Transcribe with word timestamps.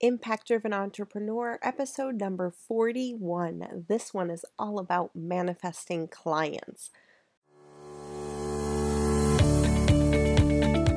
Impact 0.00 0.46
Driven 0.46 0.72
Entrepreneur, 0.72 1.58
episode 1.60 2.20
number 2.20 2.52
41. 2.52 3.86
This 3.88 4.14
one 4.14 4.30
is 4.30 4.44
all 4.56 4.78
about 4.78 5.10
manifesting 5.16 6.06
clients. 6.06 6.90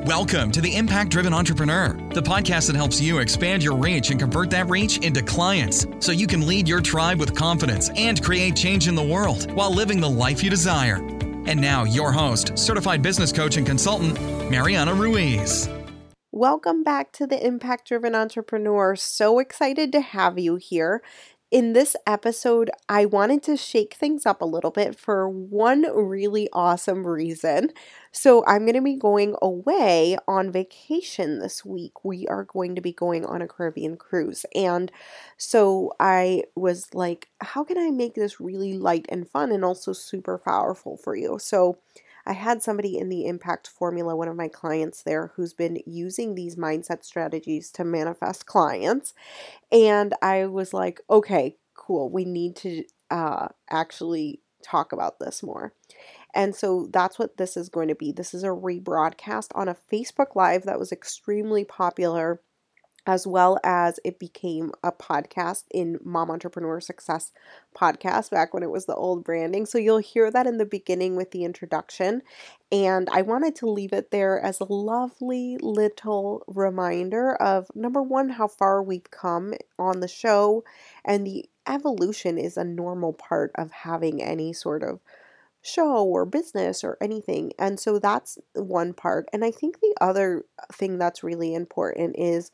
Welcome 0.06 0.52
to 0.52 0.62
the 0.62 0.76
Impact 0.76 1.10
Driven 1.10 1.34
Entrepreneur, 1.34 1.94
the 2.14 2.22
podcast 2.22 2.68
that 2.68 2.76
helps 2.76 3.02
you 3.02 3.18
expand 3.18 3.64
your 3.64 3.76
reach 3.76 4.12
and 4.12 4.20
convert 4.20 4.52
that 4.52 4.70
reach 4.70 5.00
into 5.00 5.24
clients 5.24 5.88
so 6.00 6.12
you 6.12 6.28
can 6.28 6.46
lead 6.46 6.68
your 6.68 6.82
tribe 6.82 7.20
with 7.20 7.36
confidence 7.36 7.90
and 7.96 8.24
create 8.24 8.56
change 8.56 8.88
in 8.88 8.94
the 8.94 9.02
world 9.02 9.52
while 9.54 9.74
living 9.74 10.00
the 10.00 10.10
life 10.10 10.44
you 10.44 10.52
desire. 10.52 10.98
And 11.48 11.60
now, 11.60 11.86
your 11.86 12.12
host, 12.12 12.56
certified 12.56 13.02
business 13.02 13.32
coach 13.32 13.58
and 13.58 13.66
consultant, 13.66 14.22
Mariana 14.52 14.94
Ruiz. 14.94 15.68
Welcome 16.34 16.84
back 16.84 17.12
to 17.14 17.28
the 17.28 17.46
Impact 17.46 17.90
Driven 17.90 18.16
Entrepreneur. 18.16 18.96
So 18.96 19.40
excited 19.40 19.92
to 19.92 20.00
have 20.00 20.40
you 20.40 20.56
here. 20.56 21.04
In 21.52 21.74
this 21.74 21.98
episode, 22.08 22.72
I 22.88 23.06
wanted 23.06 23.44
to 23.44 23.58
shake 23.58 23.96
things 23.96 24.26
up 24.26 24.42
a 24.42 24.46
little 24.46 24.72
bit 24.72 24.98
for 24.98 25.28
one 25.28 25.82
really 25.94 26.48
awesome 26.54 27.06
reason. 27.06 27.72
So, 28.14 28.46
I'm 28.46 28.62
going 28.62 28.76
to 28.76 28.82
be 28.82 28.96
going 28.96 29.36
away 29.42 30.18
on 30.26 30.54
vacation 30.54 31.40
this 31.40 31.66
week. 31.66 32.06
We 32.06 32.26
are 32.28 32.46
going 32.46 32.76
to 32.76 32.82
be 32.82 32.94
going 32.94 33.26
on 33.26 33.42
a 33.42 33.48
Caribbean 33.48 33.98
cruise. 33.98 34.46
And 34.56 34.90
so, 35.36 35.92
I 36.00 36.44
was 36.56 36.94
like, 36.94 37.28
how 37.42 37.66
can 37.66 37.78
I 37.78 37.92
make 37.92 38.16
this 38.16 38.40
really 38.40 38.78
light 38.78 39.06
and 39.10 39.30
fun 39.30 39.52
and 39.52 39.66
also 39.66 39.92
super 39.92 40.38
powerful 40.38 40.96
for 40.96 41.14
you? 41.14 41.40
So, 41.42 41.78
I 42.26 42.34
had 42.34 42.62
somebody 42.62 42.98
in 42.98 43.10
the 43.10 43.26
impact 43.26 43.68
formula, 43.68 44.16
one 44.16 44.28
of 44.28 44.36
my 44.36 44.48
clients 44.48 45.04
there, 45.04 45.32
who's 45.36 45.54
been 45.54 45.80
using 45.86 46.36
these 46.36 46.56
mindset 46.56 47.04
strategies 47.04 47.72
to 47.72 47.84
manifest 47.84 48.46
clients. 48.46 49.14
And 49.72 50.14
I 50.22 50.46
was 50.46 50.74
like, 50.74 51.02
okay, 51.10 51.58
cool. 51.76 52.10
We 52.10 52.26
need 52.26 52.56
to 52.58 52.84
uh, 53.10 53.48
actually 53.70 54.42
talk 54.64 54.92
about 54.92 55.20
this 55.20 55.42
more. 55.42 55.74
And 56.34 56.56
so 56.56 56.88
that's 56.92 57.20
what 57.20 57.38
this 57.38 57.58
is 57.58 57.70
going 57.70 57.90
to 57.90 57.96
be. 57.96 58.12
This 58.12 58.34
is 58.34 58.44
a 58.44 58.48
rebroadcast 58.48 59.48
on 59.54 59.68
a 59.68 59.76
Facebook 59.92 60.36
Live 60.36 60.64
that 60.64 60.80
was 60.80 60.92
extremely 60.92 61.66
popular 61.66 62.42
as 63.08 63.26
well 63.26 63.58
as 63.64 64.00
it 64.06 64.20
became 64.20 64.72
a 64.84 64.92
podcast 64.92 65.64
in 65.72 66.00
Mom 66.04 66.30
Entrepreneur 66.30 66.80
Success 66.80 67.32
podcast 67.76 68.30
back 68.30 68.54
when 68.54 68.62
it 68.62 68.70
was 68.70 68.86
the 68.86 68.96
old 68.96 69.24
branding. 69.24 69.66
So 69.66 69.78
you'll 69.78 69.98
hear 69.98 70.30
that 70.30 70.46
in 70.46 70.58
the 70.58 70.66
beginning 70.66 71.16
with 71.16 71.32
the 71.32 71.44
introduction. 71.44 72.22
And 72.72 73.10
I 73.12 73.24
wanted 73.24 73.56
to 73.58 73.70
leave 73.70 73.92
it 73.92 74.12
there 74.12 74.40
as 74.40 74.60
a 74.60 74.72
lovely 74.72 75.58
little 75.62 76.44
reminder 76.48 77.34
of 77.36 77.72
number 77.74 78.04
one, 78.04 78.30
how 78.30 78.48
far 78.48 78.84
we've 78.84 79.10
come 79.10 79.56
on 79.80 80.00
the 80.00 80.08
show. 80.08 80.64
And 81.04 81.26
the 81.26 81.50
evolution 81.68 82.38
is 82.38 82.56
a 82.56 82.64
normal 82.64 83.14
part 83.14 83.52
of 83.56 83.72
having 83.72 84.22
any 84.22 84.54
sort 84.54 84.84
of 84.84 85.00
show 85.64 86.04
or 86.06 86.26
business 86.26 86.84
or 86.84 86.98
anything. 87.02 87.54
And 87.58 87.80
so 87.80 88.00
that's 88.00 88.38
one 88.54 88.94
part. 88.94 89.28
And 89.32 89.44
I 89.44 89.52
think 89.52 89.80
the 89.80 89.96
other 90.02 90.44
thing 90.72 90.98
that's 90.98 91.24
really 91.24 91.54
important 91.54 92.16
is 92.18 92.52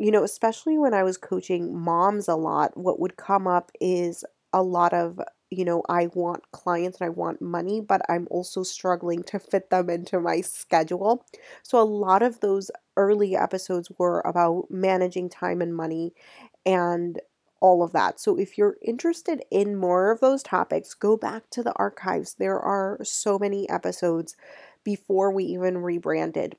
you 0.00 0.10
know, 0.10 0.24
especially 0.24 0.78
when 0.78 0.94
I 0.94 1.02
was 1.02 1.18
coaching 1.18 1.78
moms 1.78 2.26
a 2.26 2.34
lot, 2.34 2.74
what 2.74 2.98
would 2.98 3.18
come 3.18 3.46
up 3.46 3.70
is 3.80 4.24
a 4.50 4.62
lot 4.62 4.94
of, 4.94 5.20
you 5.50 5.62
know, 5.62 5.82
I 5.90 6.08
want 6.14 6.50
clients 6.52 7.00
and 7.00 7.06
I 7.06 7.10
want 7.10 7.42
money, 7.42 7.82
but 7.82 8.00
I'm 8.08 8.26
also 8.30 8.62
struggling 8.62 9.22
to 9.24 9.38
fit 9.38 9.68
them 9.68 9.90
into 9.90 10.18
my 10.18 10.40
schedule. 10.40 11.26
So 11.62 11.78
a 11.78 11.84
lot 11.84 12.22
of 12.22 12.40
those 12.40 12.70
early 12.96 13.36
episodes 13.36 13.90
were 13.98 14.20
about 14.20 14.70
managing 14.70 15.28
time 15.28 15.60
and 15.60 15.76
money 15.76 16.14
and 16.64 17.20
all 17.60 17.82
of 17.82 17.92
that. 17.92 18.18
So 18.18 18.38
if 18.38 18.56
you're 18.56 18.78
interested 18.80 19.42
in 19.50 19.76
more 19.76 20.10
of 20.10 20.20
those 20.20 20.42
topics, 20.42 20.94
go 20.94 21.18
back 21.18 21.50
to 21.50 21.62
the 21.62 21.74
archives. 21.74 22.36
There 22.38 22.58
are 22.58 22.98
so 23.02 23.38
many 23.38 23.68
episodes 23.68 24.34
before 24.82 25.30
we 25.30 25.44
even 25.44 25.76
rebranded. 25.76 26.56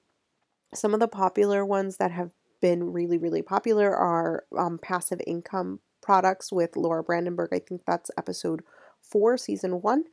Some 0.75 0.93
of 0.93 0.99
the 0.99 1.07
popular 1.07 1.66
ones 1.66 1.97
that 1.97 2.11
have 2.11 2.31
been 2.61 2.91
really, 2.91 3.17
really 3.17 3.41
popular 3.41 3.95
are 3.95 4.45
um, 4.57 4.79
passive 4.79 5.22
income 5.27 5.79
products 6.01 6.51
with 6.51 6.75
Laura 6.77 7.03
Brandenburg. 7.03 7.49
I 7.53 7.59
think 7.59 7.83
that's 7.85 8.11
episode 8.17 8.61
four, 9.01 9.38
season 9.38 9.81
one. 9.81 10.05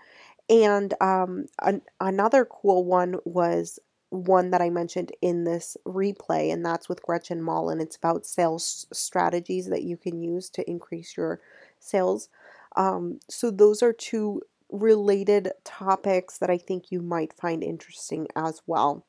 And 0.50 0.94
um, 1.00 1.47
an- 1.62 1.82
another 2.00 2.44
cool 2.44 2.84
one 2.84 3.16
was 3.25 3.78
one 4.10 4.50
that 4.50 4.62
I 4.62 4.70
mentioned 4.70 5.12
in 5.20 5.44
this 5.44 5.76
replay, 5.86 6.53
and 6.53 6.64
that's 6.64 6.88
with 6.88 7.03
Gretchen 7.03 7.42
Mol, 7.42 7.69
and 7.69 7.82
it's 7.82 7.97
about 7.97 8.25
sales 8.26 8.86
strategies 8.92 9.66
that 9.69 9.82
you 9.82 9.98
can 9.98 10.22
use 10.22 10.48
to 10.50 10.69
increase 10.70 11.16
your 11.16 11.41
sales. 11.78 12.30
Um, 12.76 13.20
so, 13.28 13.50
those 13.50 13.82
are 13.82 13.92
two 13.92 14.42
related 14.70 15.50
topics 15.65 16.38
that 16.38 16.50
I 16.50 16.59
think 16.59 16.91
you 16.91 17.03
might 17.03 17.34
find 17.34 17.62
interesting 17.62 18.28
as 18.34 18.62
well. 18.66 19.04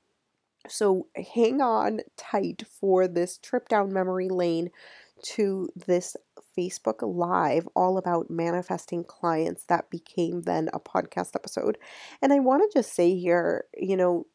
So 0.67 1.07
hang 1.33 1.61
on 1.61 2.01
tight 2.17 2.63
for 2.67 3.07
this 3.07 3.37
trip 3.37 3.69
down 3.69 3.93
memory 3.93 4.29
lane 4.29 4.69
to 5.21 5.69
this 5.75 6.15
Facebook 6.57 6.99
Live 7.01 7.67
all 7.75 7.97
about 7.97 8.29
manifesting 8.29 9.03
clients 9.03 9.63
that 9.65 9.89
became 9.89 10.41
then 10.41 10.69
a 10.73 10.79
podcast 10.79 11.35
episode. 11.35 11.77
And 12.21 12.33
I 12.33 12.39
want 12.39 12.63
to 12.63 12.77
just 12.77 12.93
say 12.93 13.15
here, 13.15 13.65
you 13.77 13.95
know, 13.95 14.25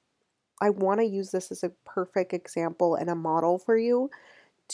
I 0.60 0.70
want 0.70 1.00
to 1.00 1.06
use 1.06 1.30
this 1.30 1.50
as 1.50 1.64
a 1.64 1.72
perfect 1.84 2.32
example 2.32 2.94
and 2.94 3.10
a 3.10 3.14
model 3.14 3.58
for 3.58 3.76
you 3.76 4.10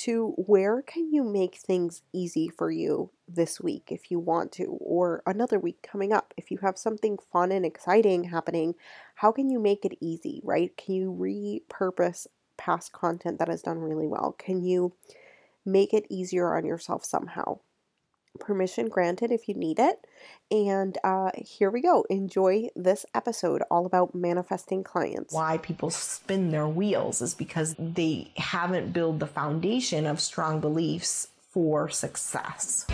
to 0.04 0.32
where 0.36 0.80
can 0.80 1.12
you 1.12 1.22
make 1.22 1.56
things 1.56 2.02
easy 2.12 2.48
for 2.48 2.70
you 2.70 3.10
this 3.28 3.60
week 3.60 3.88
if 3.90 4.10
you 4.10 4.18
want 4.18 4.50
to, 4.52 4.64
or 4.80 5.22
another 5.26 5.58
week 5.58 5.82
coming 5.82 6.10
up. 6.10 6.32
If 6.38 6.50
you 6.50 6.58
have 6.62 6.78
something 6.78 7.18
fun 7.30 7.52
and 7.52 7.66
exciting 7.66 8.24
happening, 8.24 8.74
how 9.16 9.30
can 9.30 9.50
you 9.50 9.58
make 9.58 9.84
it 9.84 9.98
easy, 10.00 10.40
right? 10.42 10.74
Can 10.76 10.94
you 10.94 11.12
repurpose 11.12 12.26
past 12.56 12.92
content 12.92 13.38
that 13.38 13.48
has 13.48 13.60
done 13.60 13.78
really 13.78 14.06
well? 14.06 14.34
Can 14.38 14.62
you 14.62 14.94
make 15.66 15.92
it 15.92 16.06
easier 16.08 16.56
on 16.56 16.64
yourself 16.64 17.04
somehow? 17.04 17.58
Permission 18.40 18.88
granted 18.88 19.30
if 19.30 19.48
you 19.48 19.54
need 19.54 19.78
it. 19.78 20.06
And 20.50 20.98
uh, 21.04 21.30
here 21.36 21.70
we 21.70 21.80
go. 21.80 22.04
Enjoy 22.10 22.68
this 22.74 23.06
episode 23.14 23.62
all 23.70 23.86
about 23.86 24.14
manifesting 24.14 24.82
clients. 24.82 25.32
Why 25.32 25.58
people 25.58 25.90
spin 25.90 26.50
their 26.50 26.66
wheels 26.66 27.22
is 27.22 27.34
because 27.34 27.76
they 27.78 28.32
haven't 28.36 28.92
built 28.92 29.18
the 29.18 29.26
foundation 29.26 30.06
of 30.06 30.20
strong 30.20 30.60
beliefs 30.60 31.28
for 31.50 31.88
success. 31.88 32.86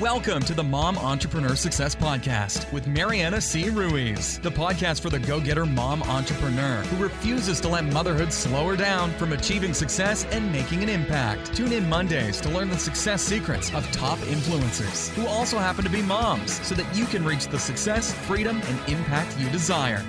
Welcome 0.00 0.42
to 0.42 0.54
the 0.54 0.62
Mom 0.62 0.96
Entrepreneur 0.96 1.56
Success 1.56 1.96
Podcast 1.96 2.72
with 2.72 2.86
Mariana 2.86 3.40
C. 3.40 3.68
Ruiz, 3.68 4.38
the 4.38 4.50
podcast 4.50 5.00
for 5.00 5.10
the 5.10 5.18
go 5.18 5.40
getter 5.40 5.66
mom 5.66 6.04
entrepreneur 6.04 6.82
who 6.82 7.02
refuses 7.02 7.60
to 7.62 7.68
let 7.68 7.84
motherhood 7.84 8.32
slow 8.32 8.68
her 8.68 8.76
down 8.76 9.10
from 9.14 9.32
achieving 9.32 9.74
success 9.74 10.24
and 10.26 10.52
making 10.52 10.84
an 10.84 10.88
impact. 10.88 11.52
Tune 11.52 11.72
in 11.72 11.88
Mondays 11.88 12.40
to 12.42 12.48
learn 12.48 12.70
the 12.70 12.78
success 12.78 13.24
secrets 13.24 13.74
of 13.74 13.90
top 13.90 14.18
influencers 14.20 15.08
who 15.14 15.26
also 15.26 15.58
happen 15.58 15.82
to 15.82 15.90
be 15.90 16.02
moms 16.02 16.64
so 16.64 16.76
that 16.76 16.96
you 16.96 17.04
can 17.06 17.24
reach 17.24 17.48
the 17.48 17.58
success, 17.58 18.14
freedom, 18.14 18.62
and 18.66 18.88
impact 18.88 19.36
you 19.40 19.50
desire. 19.50 20.04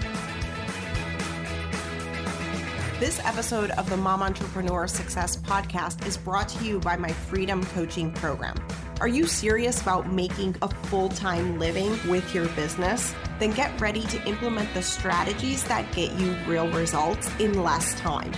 This 2.99 3.19
episode 3.25 3.71
of 3.71 3.89
the 3.89 3.97
Mom 3.97 4.21
Entrepreneur 4.21 4.85
Success 4.85 5.35
Podcast 5.37 6.05
is 6.05 6.15
brought 6.15 6.47
to 6.49 6.63
you 6.63 6.79
by 6.79 6.95
my 6.95 7.11
Freedom 7.11 7.65
Coaching 7.65 8.11
Program. 8.11 8.55
Are 9.01 9.07
you 9.07 9.27
serious 9.27 9.81
about 9.81 10.11
making 10.11 10.57
a 10.61 10.67
full 10.67 11.07
time 11.07 11.57
living 11.57 11.97
with 12.09 12.35
your 12.35 12.49
business? 12.49 13.15
Then 13.39 13.51
get 13.51 13.79
ready 13.79 14.01
to 14.01 14.21
implement 14.27 14.73
the 14.73 14.81
strategies 14.81 15.63
that 15.69 15.89
get 15.93 16.11
you 16.19 16.35
real 16.45 16.69
results 16.71 17.31
in 17.39 17.63
less 17.63 17.97
time. 17.97 18.33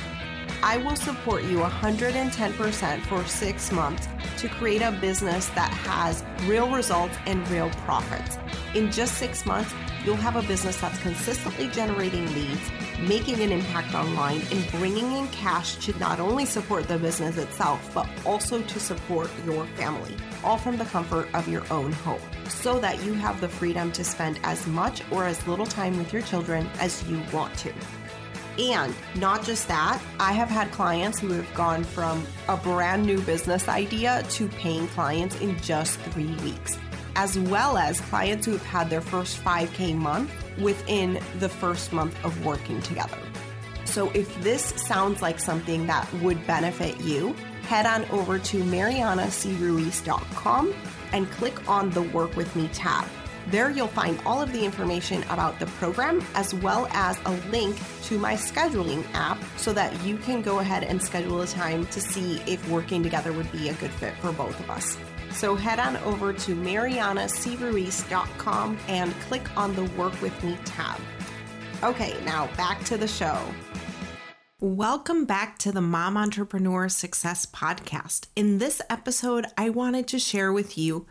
I 0.62 0.78
will 0.78 0.96
support 0.96 1.46
you 1.46 1.58
110% 1.58 3.02
for 3.08 3.26
six 3.26 3.72
months 3.72 4.08
to 4.38 4.50
create 4.50 4.84
a 4.84 4.92
business 4.92 5.48
that 5.50 5.72
has 5.72 6.24
real 6.48 6.70
results 6.70 7.18
and 7.26 7.50
real 7.50 7.72
profits. 7.86 8.38
In 8.76 8.92
just 8.92 9.16
six 9.16 9.48
months, 9.48 9.74
you'll 10.06 10.16
have 10.16 10.36
a 10.36 10.42
business 10.44 10.80
that's 10.80 11.00
consistently 11.00 11.68
generating 11.68 12.26
leads, 12.34 12.72
making 13.00 13.40
an 13.40 13.52
impact 13.52 13.94
online, 13.94 14.42
and 14.52 14.70
bringing 14.72 15.12
in 15.14 15.28
cash 15.30 15.76
to 15.76 15.98
not 16.00 16.20
only 16.20 16.46
support 16.46 16.88
the 16.88 16.98
business 16.98 17.38
itself, 17.38 17.92
but 17.94 18.08
also 18.26 18.62
to 18.62 18.80
support 18.80 19.30
your 19.46 19.66
family, 19.68 20.16
all 20.44 20.58
from 20.58 20.78
the 20.78 20.86
comfort 20.86 21.28
of 21.34 21.48
your 21.48 21.64
own 21.72 21.92
home, 21.92 22.22
so 22.50 22.80
that 22.80 23.04
you 23.04 23.14
have 23.14 23.40
the 23.42 23.50
freedom 23.50 23.92
to 23.92 24.04
spend 24.04 24.40
as 24.44 24.66
much 24.68 25.04
or 25.12 25.26
as 25.26 25.46
little 25.48 25.66
time 25.66 25.98
with 25.98 26.12
your 26.12 26.22
children 26.24 26.70
as 26.80 27.08
you 27.08 27.22
want 27.32 27.56
to. 27.60 27.74
And 28.60 28.94
not 29.16 29.44
just 29.44 29.68
that, 29.70 30.02
I 30.20 30.34
have 30.34 30.50
had 30.50 30.72
clients 30.72 31.20
who 31.20 31.32
have 31.32 31.54
gone 31.54 31.84
from 31.84 32.26
a 32.50 32.58
brand 32.58 33.06
new 33.06 33.20
business 33.22 33.68
idea 33.68 34.24
to 34.32 34.48
paying 34.50 34.88
clients 34.90 35.40
in 35.40 35.58
just 35.62 36.00
three 36.00 36.36
weeks 36.44 36.78
as 37.16 37.38
well 37.38 37.78
as 37.78 38.02
clients 38.02 38.46
who 38.46 38.54
have 38.54 38.66
had 38.66 38.90
their 38.90 39.02
first 39.02 39.44
5K 39.44 39.96
month 39.96 40.32
within 40.60 41.22
the 41.40 41.50
first 41.50 41.94
month 41.94 42.16
of 42.24 42.46
working 42.46 42.82
together. 42.82 43.18
So 43.86 44.10
if 44.12 44.42
this 44.42 44.64
sounds 44.64 45.22
like 45.22 45.40
something 45.40 45.88
that 45.88 46.12
would 46.16 46.46
benefit 46.48 47.00
you, 47.02 47.36
head 47.64 47.86
on 47.86 48.06
over 48.06 48.40
to 48.40 48.64
marianacruiz.com 48.64 50.74
and 51.14 51.30
click 51.32 51.70
on 51.70 51.90
the 51.90 52.04
Work 52.04 52.36
With 52.36 52.56
Me 52.56 52.70
tab. 52.70 53.06
There 53.48 53.70
you'll 53.70 53.88
find 53.88 54.20
all 54.26 54.42
of 54.42 54.54
the 54.54 54.64
information 54.64 55.24
about 55.24 55.60
the 55.60 55.66
program 55.66 56.24
as 56.36 56.54
well 56.54 56.88
as 56.92 57.20
a 57.26 57.32
link 57.50 57.78
to 58.04 58.18
my 58.18 58.36
scheduling 58.36 59.04
app 59.14 59.40
so 59.58 59.74
that 59.74 60.00
you 60.04 60.18
can 60.18 60.42
go 60.42 60.60
ahead 60.60 60.84
and 60.84 61.02
schedule 61.02 61.42
a 61.42 61.48
time 61.48 61.86
to 61.88 62.00
see 62.00 62.42
if 62.48 62.68
working 62.70 63.04
together 63.04 63.34
would 63.34 63.52
be 63.52 63.70
a 63.70 63.74
good 63.74 63.92
fit 63.92 64.16
for 64.18 64.32
both 64.32 64.58
of 64.60 64.70
us. 64.70 64.98
So 65.34 65.56
head 65.56 65.80
on 65.80 65.98
over 65.98 66.32
to 66.34 66.56
marianacruiz.com 66.56 68.78
and 68.88 69.14
click 69.22 69.58
on 69.58 69.76
the 69.76 69.86
Work 69.98 70.22
With 70.22 70.44
Me 70.44 70.56
tab. 70.66 71.00
Okay, 71.84 72.16
now 72.26 72.48
back 72.58 72.84
to 72.86 72.98
the 72.98 73.08
show. 73.08 73.40
Welcome 74.60 75.26
back 75.26 75.58
to 75.60 75.72
the 75.72 75.82
Mom 75.82 76.18
Entrepreneur 76.18 76.88
Success 76.88 77.48
Podcast. 77.48 78.28
In 78.36 78.60
this 78.60 78.80
episode, 78.92 79.48
I 79.58 79.70
wanted 79.70 80.08
to 80.10 80.20
share 80.20 80.54
with 80.54 80.78
you 80.78 81.08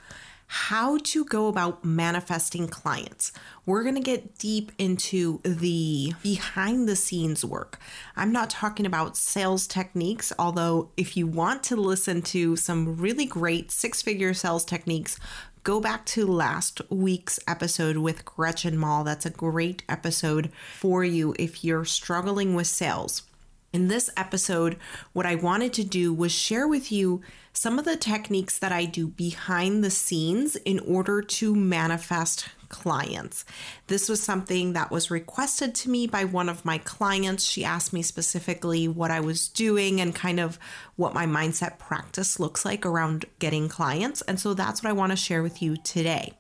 how 0.53 0.99
to 1.05 1.25
go 1.25 1.47
about 1.47 1.85
manifesting 1.85 2.67
clients. 2.67 3.31
We're 3.67 3.85
going 3.85 3.95
to 3.95 4.01
get 4.01 4.37
deep 4.37 4.73
into 4.79 5.41
the 5.45 6.13
behind 6.25 6.89
the 6.89 6.97
scenes 6.97 7.45
work. 7.45 7.79
I'm 8.17 8.33
not 8.33 8.51
talking 8.51 8.85
about 8.85 9.17
sales 9.17 9.69
techniques, 9.69 10.33
although, 10.41 10.91
if 10.97 11.17
you 11.17 11.29
want 11.29 11.63
to 11.65 11.77
listen 11.77 12.21
to 12.23 12.57
some 12.57 12.97
really 12.97 13.27
great 13.27 13.71
six 13.71 14.03
figure 14.03 14.35
sales 14.35 14.65
techniques, 14.65 15.21
go 15.63 15.81
back 15.81 16.05
to 16.07 16.27
last 16.27 16.81
week's 16.91 17.39
episode 17.47 17.99
with 17.99 18.25
Gretchen 18.25 18.77
Mall. 18.77 19.05
That's 19.05 19.27
a 19.27 19.31
great 19.31 19.85
episode 19.89 20.51
for 20.77 21.05
you 21.05 21.33
if 21.39 21.63
you're 21.63 21.85
struggling 21.85 22.57
with 22.57 22.67
sales. 22.67 23.23
In 23.73 23.87
this 23.87 24.11
episode, 24.17 24.79
what 25.13 25.27
I 25.27 25.37
wanted 25.37 25.73
to 25.75 25.85
do 25.85 26.13
was 26.13 26.33
share 26.33 26.67
with 26.67 26.91
you 26.91 27.21
some 27.53 27.79
of 27.79 27.85
the 27.85 27.97
techniques 27.97 28.59
that 28.59 28.73
I 28.73 28.85
do 28.85 29.07
behind 29.07 29.85
the 29.85 29.93
scenes 29.93 30.57
in 30.57 30.81
order 30.81 31.23
to 31.23 31.55
manifest 31.55 32.49
clients. 32.69 33.45
This 33.87 34.09
was 34.09 34.21
something 34.21 34.73
that 34.73 34.91
was 34.91 35.11
requested 35.11 35.77
to 35.77 35.91
me 35.91 36.09
by 36.09 36.25
one 36.25 36.49
of 36.49 36.65
my 36.65 36.79
clients. 36.79 37.45
She 37.45 37.65
asked 37.65 37.93
me 37.93 38.03
specifically 38.03 38.89
what 38.89 39.13
I 39.13 39.21
was 39.21 39.47
doing 39.47 40.01
and 40.01 40.15
kind 40.17 40.41
of 40.41 40.59
what 40.97 41.15
my 41.15 41.27
mindset 41.27 41.79
practice 41.79 42.41
looks 42.41 42.65
like 42.65 42.85
around 42.85 43.25
getting 43.39 43.69
clients. 43.69 44.21
And 44.23 44.41
so 44.41 44.53
that's 44.53 44.83
what 44.83 44.91
I 44.91 44.95
want 44.95 45.13
to 45.13 45.17
share 45.17 45.45
with 45.45 45.63
you 45.63 45.77
today. 45.77 46.33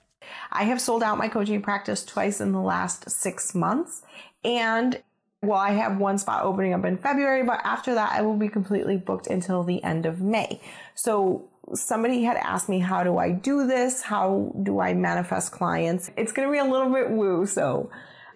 I 0.50 0.64
have 0.64 0.80
sold 0.80 1.04
out 1.04 1.18
my 1.18 1.28
coaching 1.28 1.62
practice 1.62 2.04
twice 2.04 2.40
in 2.40 2.50
the 2.50 2.60
last 2.60 3.08
six 3.08 3.54
months. 3.54 4.02
And 4.44 5.02
well, 5.42 5.58
I 5.58 5.70
have 5.70 5.98
one 5.98 6.18
spot 6.18 6.44
opening 6.44 6.74
up 6.74 6.84
in 6.84 6.98
February, 6.98 7.44
but 7.44 7.60
after 7.64 7.94
that, 7.94 8.12
I 8.12 8.22
will 8.22 8.36
be 8.36 8.48
completely 8.48 8.96
booked 8.98 9.26
until 9.26 9.62
the 9.62 9.82
end 9.82 10.04
of 10.04 10.20
May. 10.20 10.60
So 10.94 11.48
somebody 11.74 12.24
had 12.24 12.36
asked 12.36 12.68
me, 12.68 12.80
how 12.80 13.02
do 13.04 13.16
I 13.16 13.32
do 13.32 13.66
this? 13.66 14.02
How 14.02 14.52
do 14.62 14.80
I 14.80 14.92
manifest 14.92 15.52
clients? 15.52 16.10
It's 16.16 16.32
going 16.32 16.46
to 16.46 16.52
be 16.52 16.58
a 16.58 16.64
little 16.64 16.92
bit 16.92 17.10
woo. 17.10 17.46
So 17.46 17.90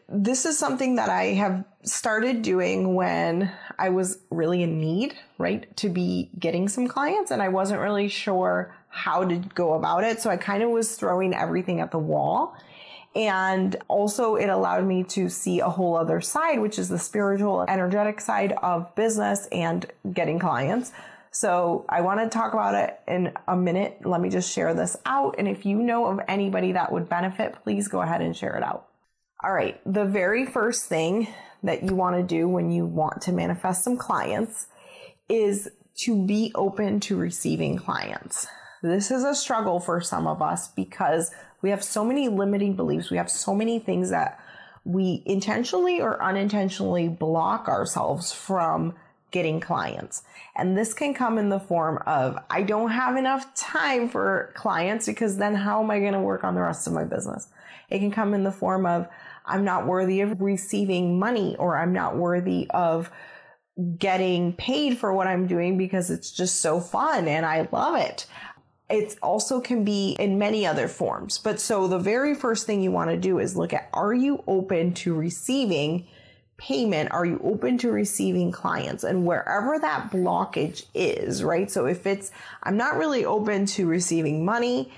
this 0.08 0.46
is 0.46 0.58
something 0.58 0.96
that 0.96 1.10
I 1.10 1.24
have 1.34 1.64
started 1.82 2.40
doing 2.40 2.94
when 2.94 3.52
I 3.78 3.90
was 3.90 4.18
really 4.30 4.62
in 4.62 4.80
need, 4.80 5.14
right? 5.36 5.74
To 5.78 5.90
be 5.90 6.30
getting 6.38 6.68
some 6.68 6.88
clients 6.88 7.30
and 7.30 7.42
I 7.42 7.48
wasn't 7.48 7.80
really 7.80 8.08
sure 8.08 8.74
how 8.88 9.24
to 9.24 9.36
go 9.36 9.74
about 9.74 10.04
it. 10.04 10.20
So 10.20 10.30
I 10.30 10.38
kind 10.38 10.62
of 10.62 10.70
was 10.70 10.96
throwing 10.96 11.34
everything 11.34 11.80
at 11.80 11.90
the 11.90 11.98
wall 11.98 12.56
and 13.14 13.76
also 13.88 14.36
it 14.36 14.48
allowed 14.48 14.86
me 14.86 15.04
to 15.04 15.28
see 15.28 15.60
a 15.60 15.68
whole 15.68 15.96
other 15.96 16.20
side, 16.20 16.60
which 16.60 16.78
is 16.78 16.88
the 16.88 16.98
spiritual, 16.98 17.64
energetic 17.68 18.20
side 18.20 18.52
of 18.62 18.94
business 18.94 19.46
and 19.52 19.86
getting 20.12 20.38
clients. 20.38 20.92
So 21.30 21.84
I 21.88 22.00
want 22.00 22.20
to 22.20 22.28
talk 22.28 22.52
about 22.52 22.74
it 22.74 22.98
in 23.08 23.32
a 23.48 23.56
minute. 23.56 24.00
Let 24.04 24.20
me 24.20 24.30
just 24.30 24.52
share 24.52 24.72
this 24.74 24.96
out. 25.04 25.36
And 25.38 25.48
if 25.48 25.66
you 25.66 25.82
know 25.82 26.06
of 26.06 26.20
anybody 26.28 26.72
that 26.72 26.92
would 26.92 27.08
benefit, 27.08 27.56
please 27.62 27.88
go 27.88 28.02
ahead 28.02 28.20
and 28.20 28.36
share 28.36 28.56
it 28.56 28.62
out. 28.62 28.86
All 29.42 29.52
right. 29.52 29.80
The 29.84 30.04
very 30.04 30.46
first 30.46 30.86
thing 30.86 31.28
that 31.64 31.82
you 31.82 31.94
want 31.94 32.16
to 32.16 32.22
do 32.22 32.48
when 32.48 32.70
you 32.70 32.86
want 32.86 33.22
to 33.22 33.32
manifest 33.32 33.82
some 33.82 33.96
clients 33.96 34.68
is 35.28 35.68
to 35.96 36.24
be 36.24 36.52
open 36.54 37.00
to 37.00 37.16
receiving 37.16 37.78
clients. 37.78 38.46
This 38.84 39.10
is 39.10 39.24
a 39.24 39.34
struggle 39.34 39.80
for 39.80 40.02
some 40.02 40.26
of 40.26 40.42
us 40.42 40.68
because 40.68 41.30
we 41.62 41.70
have 41.70 41.82
so 41.82 42.04
many 42.04 42.28
limiting 42.28 42.76
beliefs. 42.76 43.10
We 43.10 43.16
have 43.16 43.30
so 43.30 43.54
many 43.54 43.78
things 43.78 44.10
that 44.10 44.38
we 44.84 45.22
intentionally 45.24 46.02
or 46.02 46.22
unintentionally 46.22 47.08
block 47.08 47.66
ourselves 47.66 48.30
from 48.30 48.94
getting 49.30 49.58
clients. 49.58 50.22
And 50.54 50.76
this 50.76 50.92
can 50.92 51.14
come 51.14 51.38
in 51.38 51.48
the 51.48 51.58
form 51.58 51.98
of, 52.04 52.38
I 52.50 52.62
don't 52.62 52.90
have 52.90 53.16
enough 53.16 53.54
time 53.54 54.10
for 54.10 54.52
clients 54.54 55.06
because 55.06 55.38
then 55.38 55.54
how 55.54 55.82
am 55.82 55.90
I 55.90 55.98
going 55.98 56.12
to 56.12 56.20
work 56.20 56.44
on 56.44 56.54
the 56.54 56.60
rest 56.60 56.86
of 56.86 56.92
my 56.92 57.04
business? 57.04 57.48
It 57.88 58.00
can 58.00 58.10
come 58.10 58.34
in 58.34 58.44
the 58.44 58.52
form 58.52 58.84
of, 58.84 59.08
I'm 59.46 59.64
not 59.64 59.86
worthy 59.86 60.20
of 60.20 60.42
receiving 60.42 61.18
money 61.18 61.56
or 61.58 61.78
I'm 61.78 61.94
not 61.94 62.18
worthy 62.18 62.66
of 62.68 63.10
getting 63.96 64.52
paid 64.52 64.98
for 64.98 65.12
what 65.14 65.26
I'm 65.26 65.46
doing 65.46 65.78
because 65.78 66.10
it's 66.10 66.30
just 66.30 66.60
so 66.60 66.80
fun 66.80 67.26
and 67.26 67.46
I 67.46 67.66
love 67.72 67.96
it. 67.96 68.26
It 68.94 69.16
also 69.22 69.60
can 69.60 69.84
be 69.84 70.12
in 70.20 70.38
many 70.38 70.64
other 70.64 70.86
forms. 70.86 71.38
But 71.38 71.60
so 71.60 71.88
the 71.88 71.98
very 71.98 72.34
first 72.34 72.64
thing 72.64 72.80
you 72.80 72.92
want 72.92 73.10
to 73.10 73.16
do 73.16 73.40
is 73.40 73.56
look 73.56 73.72
at 73.72 73.88
are 73.92 74.14
you 74.14 74.44
open 74.46 74.94
to 74.94 75.14
receiving 75.14 76.06
payment? 76.56 77.10
Are 77.10 77.26
you 77.26 77.40
open 77.42 77.76
to 77.78 77.90
receiving 77.90 78.52
clients? 78.52 79.02
And 79.02 79.26
wherever 79.26 79.80
that 79.80 80.12
blockage 80.12 80.84
is, 80.94 81.42
right? 81.42 81.68
So 81.68 81.86
if 81.86 82.06
it's, 82.06 82.30
I'm 82.62 82.76
not 82.76 82.96
really 82.96 83.24
open 83.24 83.66
to 83.66 83.86
receiving 83.86 84.44
money. 84.44 84.92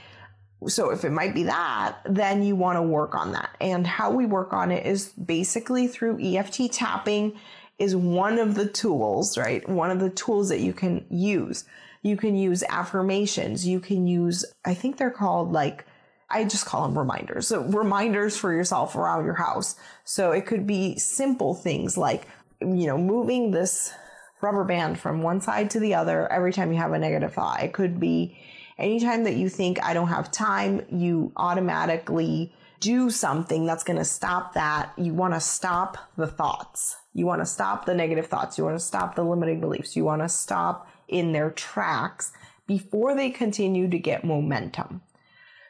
So 0.66 0.90
if 0.90 1.04
it 1.04 1.10
might 1.10 1.34
be 1.34 1.44
that, 1.44 1.96
then 2.04 2.42
you 2.42 2.54
want 2.54 2.76
to 2.76 2.82
work 2.82 3.14
on 3.14 3.32
that. 3.32 3.56
And 3.62 3.86
how 3.86 4.10
we 4.10 4.26
work 4.26 4.52
on 4.52 4.70
it 4.72 4.84
is 4.84 5.08
basically 5.12 5.86
through 5.86 6.18
EFT 6.20 6.70
tapping 6.70 7.38
is 7.78 7.96
one 7.96 8.38
of 8.38 8.54
the 8.56 8.66
tools, 8.66 9.38
right? 9.38 9.66
One 9.66 9.90
of 9.90 10.00
the 10.00 10.10
tools 10.10 10.50
that 10.50 10.60
you 10.60 10.74
can 10.74 11.06
use. 11.08 11.64
You 12.02 12.16
can 12.16 12.36
use 12.36 12.62
affirmations. 12.68 13.66
You 13.66 13.80
can 13.80 14.06
use, 14.06 14.44
I 14.64 14.74
think 14.74 14.96
they're 14.96 15.10
called 15.10 15.52
like, 15.52 15.84
I 16.28 16.44
just 16.44 16.66
call 16.66 16.82
them 16.82 16.98
reminders. 16.98 17.46
So 17.48 17.62
reminders 17.62 18.36
for 18.36 18.52
yourself 18.52 18.96
around 18.96 19.24
your 19.24 19.34
house. 19.34 19.76
So 20.04 20.32
it 20.32 20.46
could 20.46 20.66
be 20.66 20.98
simple 20.98 21.54
things 21.54 21.96
like, 21.96 22.26
you 22.60 22.86
know, 22.86 22.98
moving 22.98 23.50
this 23.50 23.92
rubber 24.40 24.64
band 24.64 24.98
from 24.98 25.22
one 25.22 25.40
side 25.40 25.70
to 25.70 25.80
the 25.80 25.94
other 25.94 26.30
every 26.30 26.52
time 26.52 26.72
you 26.72 26.78
have 26.78 26.92
a 26.92 26.98
negative 26.98 27.34
thought. 27.34 27.62
It 27.62 27.72
could 27.72 28.00
be 28.00 28.38
anytime 28.78 29.24
that 29.24 29.36
you 29.36 29.48
think 29.48 29.82
I 29.82 29.94
don't 29.94 30.08
have 30.08 30.30
time, 30.30 30.84
you 30.90 31.32
automatically 31.36 32.52
do 32.80 33.08
something 33.08 33.64
that's 33.64 33.84
going 33.84 33.98
to 33.98 34.04
stop 34.04 34.54
that. 34.54 34.92
You 34.98 35.14
want 35.14 35.34
to 35.34 35.40
stop 35.40 35.96
the 36.16 36.26
thoughts. 36.26 36.96
You 37.14 37.24
want 37.24 37.40
to 37.40 37.46
stop 37.46 37.86
the 37.86 37.94
negative 37.94 38.26
thoughts. 38.26 38.58
You 38.58 38.64
want 38.64 38.78
to 38.78 38.84
stop 38.84 39.14
the 39.14 39.22
limiting 39.22 39.60
beliefs. 39.60 39.96
You 39.96 40.04
want 40.04 40.22
to 40.22 40.28
stop 40.28 40.88
in 41.08 41.32
their 41.32 41.50
tracks 41.50 42.32
before 42.66 43.14
they 43.14 43.30
continue 43.30 43.88
to 43.88 43.98
get 43.98 44.24
momentum. 44.24 45.02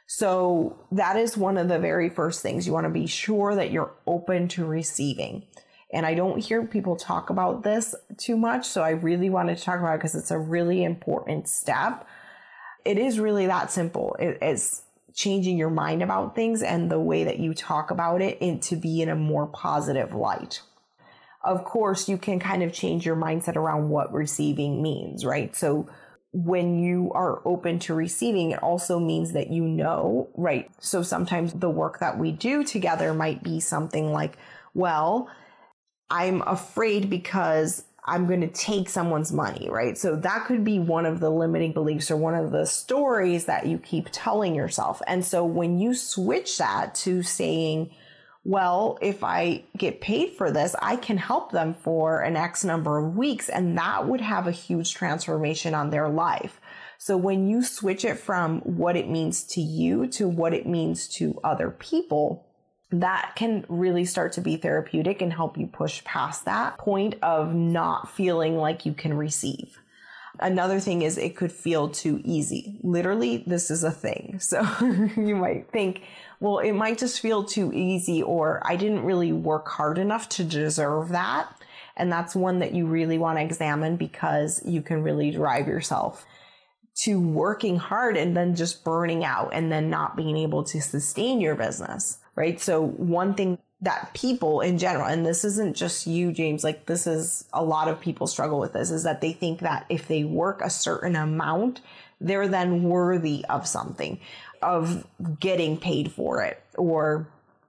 So 0.06 0.86
that 0.92 1.16
is 1.16 1.36
one 1.36 1.58
of 1.58 1.68
the 1.68 1.78
very 1.78 2.08
first 2.08 2.42
things 2.42 2.66
you 2.66 2.72
want 2.72 2.84
to 2.84 2.90
be 2.90 3.06
sure 3.06 3.54
that 3.54 3.72
you're 3.72 3.94
open 4.06 4.48
to 4.48 4.64
receiving. 4.64 5.42
And 5.92 6.06
I 6.06 6.14
don't 6.14 6.38
hear 6.38 6.64
people 6.64 6.96
talk 6.96 7.30
about 7.30 7.62
this 7.62 7.94
too 8.16 8.36
much. 8.36 8.66
So 8.66 8.82
I 8.82 8.90
really 8.90 9.30
wanted 9.30 9.58
to 9.58 9.64
talk 9.64 9.80
about 9.80 9.94
it 9.94 9.98
because 9.98 10.14
it's 10.14 10.30
a 10.30 10.38
really 10.38 10.84
important 10.84 11.48
step. 11.48 12.06
It 12.84 12.98
is 12.98 13.18
really 13.18 13.46
that 13.46 13.72
simple. 13.72 14.16
It 14.18 14.38
is 14.42 14.82
changing 15.14 15.58
your 15.58 15.70
mind 15.70 16.02
about 16.02 16.36
things 16.36 16.62
and 16.62 16.90
the 16.90 17.00
way 17.00 17.24
that 17.24 17.38
you 17.38 17.54
talk 17.54 17.90
about 17.90 18.20
it 18.20 18.38
and 18.40 18.62
to 18.62 18.76
be 18.76 19.00
in 19.00 19.08
a 19.08 19.16
more 19.16 19.46
positive 19.46 20.14
light 20.14 20.60
of 21.46 21.64
course, 21.64 22.08
you 22.08 22.18
can 22.18 22.38
kind 22.40 22.62
of 22.62 22.72
change 22.72 23.06
your 23.06 23.16
mindset 23.16 23.56
around 23.56 23.88
what 23.88 24.12
receiving 24.12 24.82
means, 24.82 25.24
right? 25.24 25.54
So 25.54 25.88
when 26.32 26.78
you 26.78 27.10
are 27.14 27.40
open 27.46 27.78
to 27.78 27.94
receiving, 27.94 28.50
it 28.50 28.62
also 28.62 28.98
means 28.98 29.32
that 29.32 29.50
you 29.50 29.64
know, 29.64 30.28
right? 30.34 30.68
So 30.80 31.02
sometimes 31.02 31.52
the 31.54 31.70
work 31.70 32.00
that 32.00 32.18
we 32.18 32.32
do 32.32 32.64
together 32.64 33.14
might 33.14 33.42
be 33.42 33.60
something 33.60 34.12
like, 34.12 34.36
well, 34.74 35.30
I'm 36.10 36.42
afraid 36.42 37.08
because 37.08 37.84
I'm 38.04 38.26
going 38.26 38.42
to 38.42 38.48
take 38.48 38.88
someone's 38.88 39.32
money, 39.32 39.68
right? 39.70 39.96
So 39.96 40.14
that 40.16 40.44
could 40.46 40.64
be 40.64 40.78
one 40.78 41.06
of 41.06 41.20
the 41.20 41.30
limiting 41.30 41.72
beliefs 41.72 42.10
or 42.10 42.16
one 42.16 42.34
of 42.34 42.52
the 42.52 42.66
stories 42.66 43.46
that 43.46 43.66
you 43.66 43.78
keep 43.78 44.08
telling 44.12 44.54
yourself. 44.54 45.02
And 45.06 45.24
so 45.24 45.44
when 45.44 45.80
you 45.80 45.94
switch 45.94 46.58
that 46.58 46.94
to 46.96 47.22
saying, 47.22 47.90
well, 48.46 48.96
if 49.02 49.24
I 49.24 49.64
get 49.76 50.00
paid 50.00 50.34
for 50.34 50.52
this, 50.52 50.76
I 50.80 50.94
can 50.94 51.16
help 51.16 51.50
them 51.50 51.74
for 51.74 52.20
an 52.20 52.36
X 52.36 52.64
number 52.64 52.96
of 52.96 53.16
weeks, 53.16 53.48
and 53.48 53.76
that 53.76 54.06
would 54.06 54.20
have 54.20 54.46
a 54.46 54.52
huge 54.52 54.94
transformation 54.94 55.74
on 55.74 55.90
their 55.90 56.08
life. 56.08 56.60
So 56.96 57.16
when 57.16 57.48
you 57.48 57.64
switch 57.64 58.04
it 58.04 58.20
from 58.20 58.60
what 58.60 58.96
it 58.96 59.08
means 59.08 59.42
to 59.48 59.60
you 59.60 60.06
to 60.12 60.28
what 60.28 60.54
it 60.54 60.64
means 60.64 61.08
to 61.16 61.40
other 61.42 61.72
people, 61.72 62.46
that 62.92 63.32
can 63.34 63.64
really 63.68 64.04
start 64.04 64.32
to 64.34 64.40
be 64.40 64.56
therapeutic 64.56 65.20
and 65.20 65.32
help 65.32 65.58
you 65.58 65.66
push 65.66 66.04
past 66.04 66.44
that 66.44 66.78
point 66.78 67.16
of 67.24 67.52
not 67.52 68.12
feeling 68.12 68.56
like 68.56 68.86
you 68.86 68.92
can 68.92 69.14
receive. 69.14 69.76
Another 70.38 70.80
thing 70.80 71.02
is 71.02 71.16
it 71.16 71.36
could 71.36 71.52
feel 71.52 71.88
too 71.88 72.20
easy. 72.24 72.78
Literally, 72.82 73.44
this 73.46 73.70
is 73.70 73.84
a 73.84 73.90
thing. 73.90 74.40
So 74.46 74.62
you 75.16 75.36
might 75.36 75.70
think, 75.70 76.02
well, 76.40 76.58
it 76.58 76.72
might 76.72 76.98
just 76.98 77.20
feel 77.20 77.44
too 77.44 77.72
easy, 77.72 78.22
or 78.22 78.62
I 78.64 78.76
didn't 78.76 79.04
really 79.04 79.32
work 79.32 79.68
hard 79.68 79.98
enough 79.98 80.28
to 80.30 80.44
deserve 80.44 81.08
that. 81.10 81.48
And 81.96 82.12
that's 82.12 82.36
one 82.36 82.58
that 82.60 82.74
you 82.74 82.86
really 82.86 83.18
want 83.18 83.38
to 83.38 83.44
examine 83.44 83.96
because 83.96 84.62
you 84.64 84.82
can 84.82 85.02
really 85.02 85.30
drive 85.30 85.66
yourself 85.66 86.26
to 86.96 87.20
working 87.20 87.76
hard 87.76 88.16
and 88.16 88.36
then 88.36 88.54
just 88.54 88.84
burning 88.84 89.24
out 89.24 89.50
and 89.52 89.70
then 89.70 89.90
not 89.90 90.16
being 90.16 90.36
able 90.36 90.64
to 90.64 90.80
sustain 90.80 91.40
your 91.40 91.54
business, 91.54 92.18
right? 92.34 92.60
So 92.60 92.82
one 92.82 93.34
thing 93.34 93.58
that 93.82 94.14
people 94.14 94.60
in 94.62 94.78
general, 94.78 95.06
and 95.06 95.26
this 95.26 95.44
isn't 95.44 95.76
just 95.76 96.06
you, 96.06 96.32
James, 96.32 96.64
like 96.64 96.86
this 96.86 97.06
is 97.06 97.44
a 97.52 97.62
lot 97.62 97.88
of 97.88 98.00
people 98.00 98.26
struggle 98.26 98.58
with 98.58 98.72
this, 98.72 98.90
is 98.90 99.02
that 99.02 99.20
they 99.20 99.32
think 99.32 99.60
that 99.60 99.84
if 99.88 100.08
they 100.08 100.24
work 100.24 100.60
a 100.62 100.70
certain 100.70 101.14
amount, 101.14 101.82
they're 102.20 102.48
then 102.48 102.84
worthy 102.84 103.44
of 103.50 103.66
something, 103.66 104.18
of 104.62 105.06
getting 105.38 105.76
paid 105.76 106.10
for 106.10 106.42
it, 106.42 106.62
or 106.76 107.28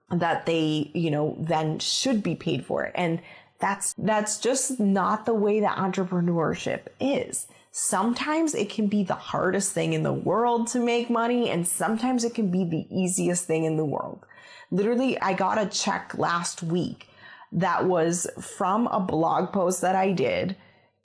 that 0.09 0.45
they, 0.45 0.89
you 0.93 1.11
know, 1.11 1.35
then 1.39 1.77
should 1.79 2.23
be 2.23 2.35
paid 2.35 2.65
for 2.65 2.85
it. 2.85 2.93
And 2.95 3.21
that's, 3.59 3.93
that's 3.97 4.39
just 4.39 4.79
not 4.79 5.25
the 5.25 5.33
way 5.33 5.59
that 5.59 5.77
entrepreneurship 5.77 6.83
is. 7.01 7.47
Sometimes 7.79 8.55
it 8.55 8.71
can 8.71 8.87
be 8.87 9.03
the 9.03 9.13
hardest 9.13 9.71
thing 9.71 9.93
in 9.93 10.01
the 10.01 10.11
world 10.11 10.65
to 10.69 10.79
make 10.79 11.11
money, 11.11 11.51
and 11.51 11.67
sometimes 11.67 12.23
it 12.23 12.33
can 12.33 12.49
be 12.49 12.65
the 12.65 12.87
easiest 12.89 13.45
thing 13.45 13.65
in 13.65 13.77
the 13.77 13.85
world. 13.85 14.25
Literally, 14.71 15.21
I 15.21 15.33
got 15.33 15.61
a 15.61 15.67
check 15.67 16.17
last 16.17 16.63
week 16.63 17.07
that 17.51 17.85
was 17.85 18.25
from 18.41 18.87
a 18.87 18.99
blog 18.99 19.53
post 19.53 19.81
that 19.81 19.95
I 19.95 20.11
did. 20.11 20.55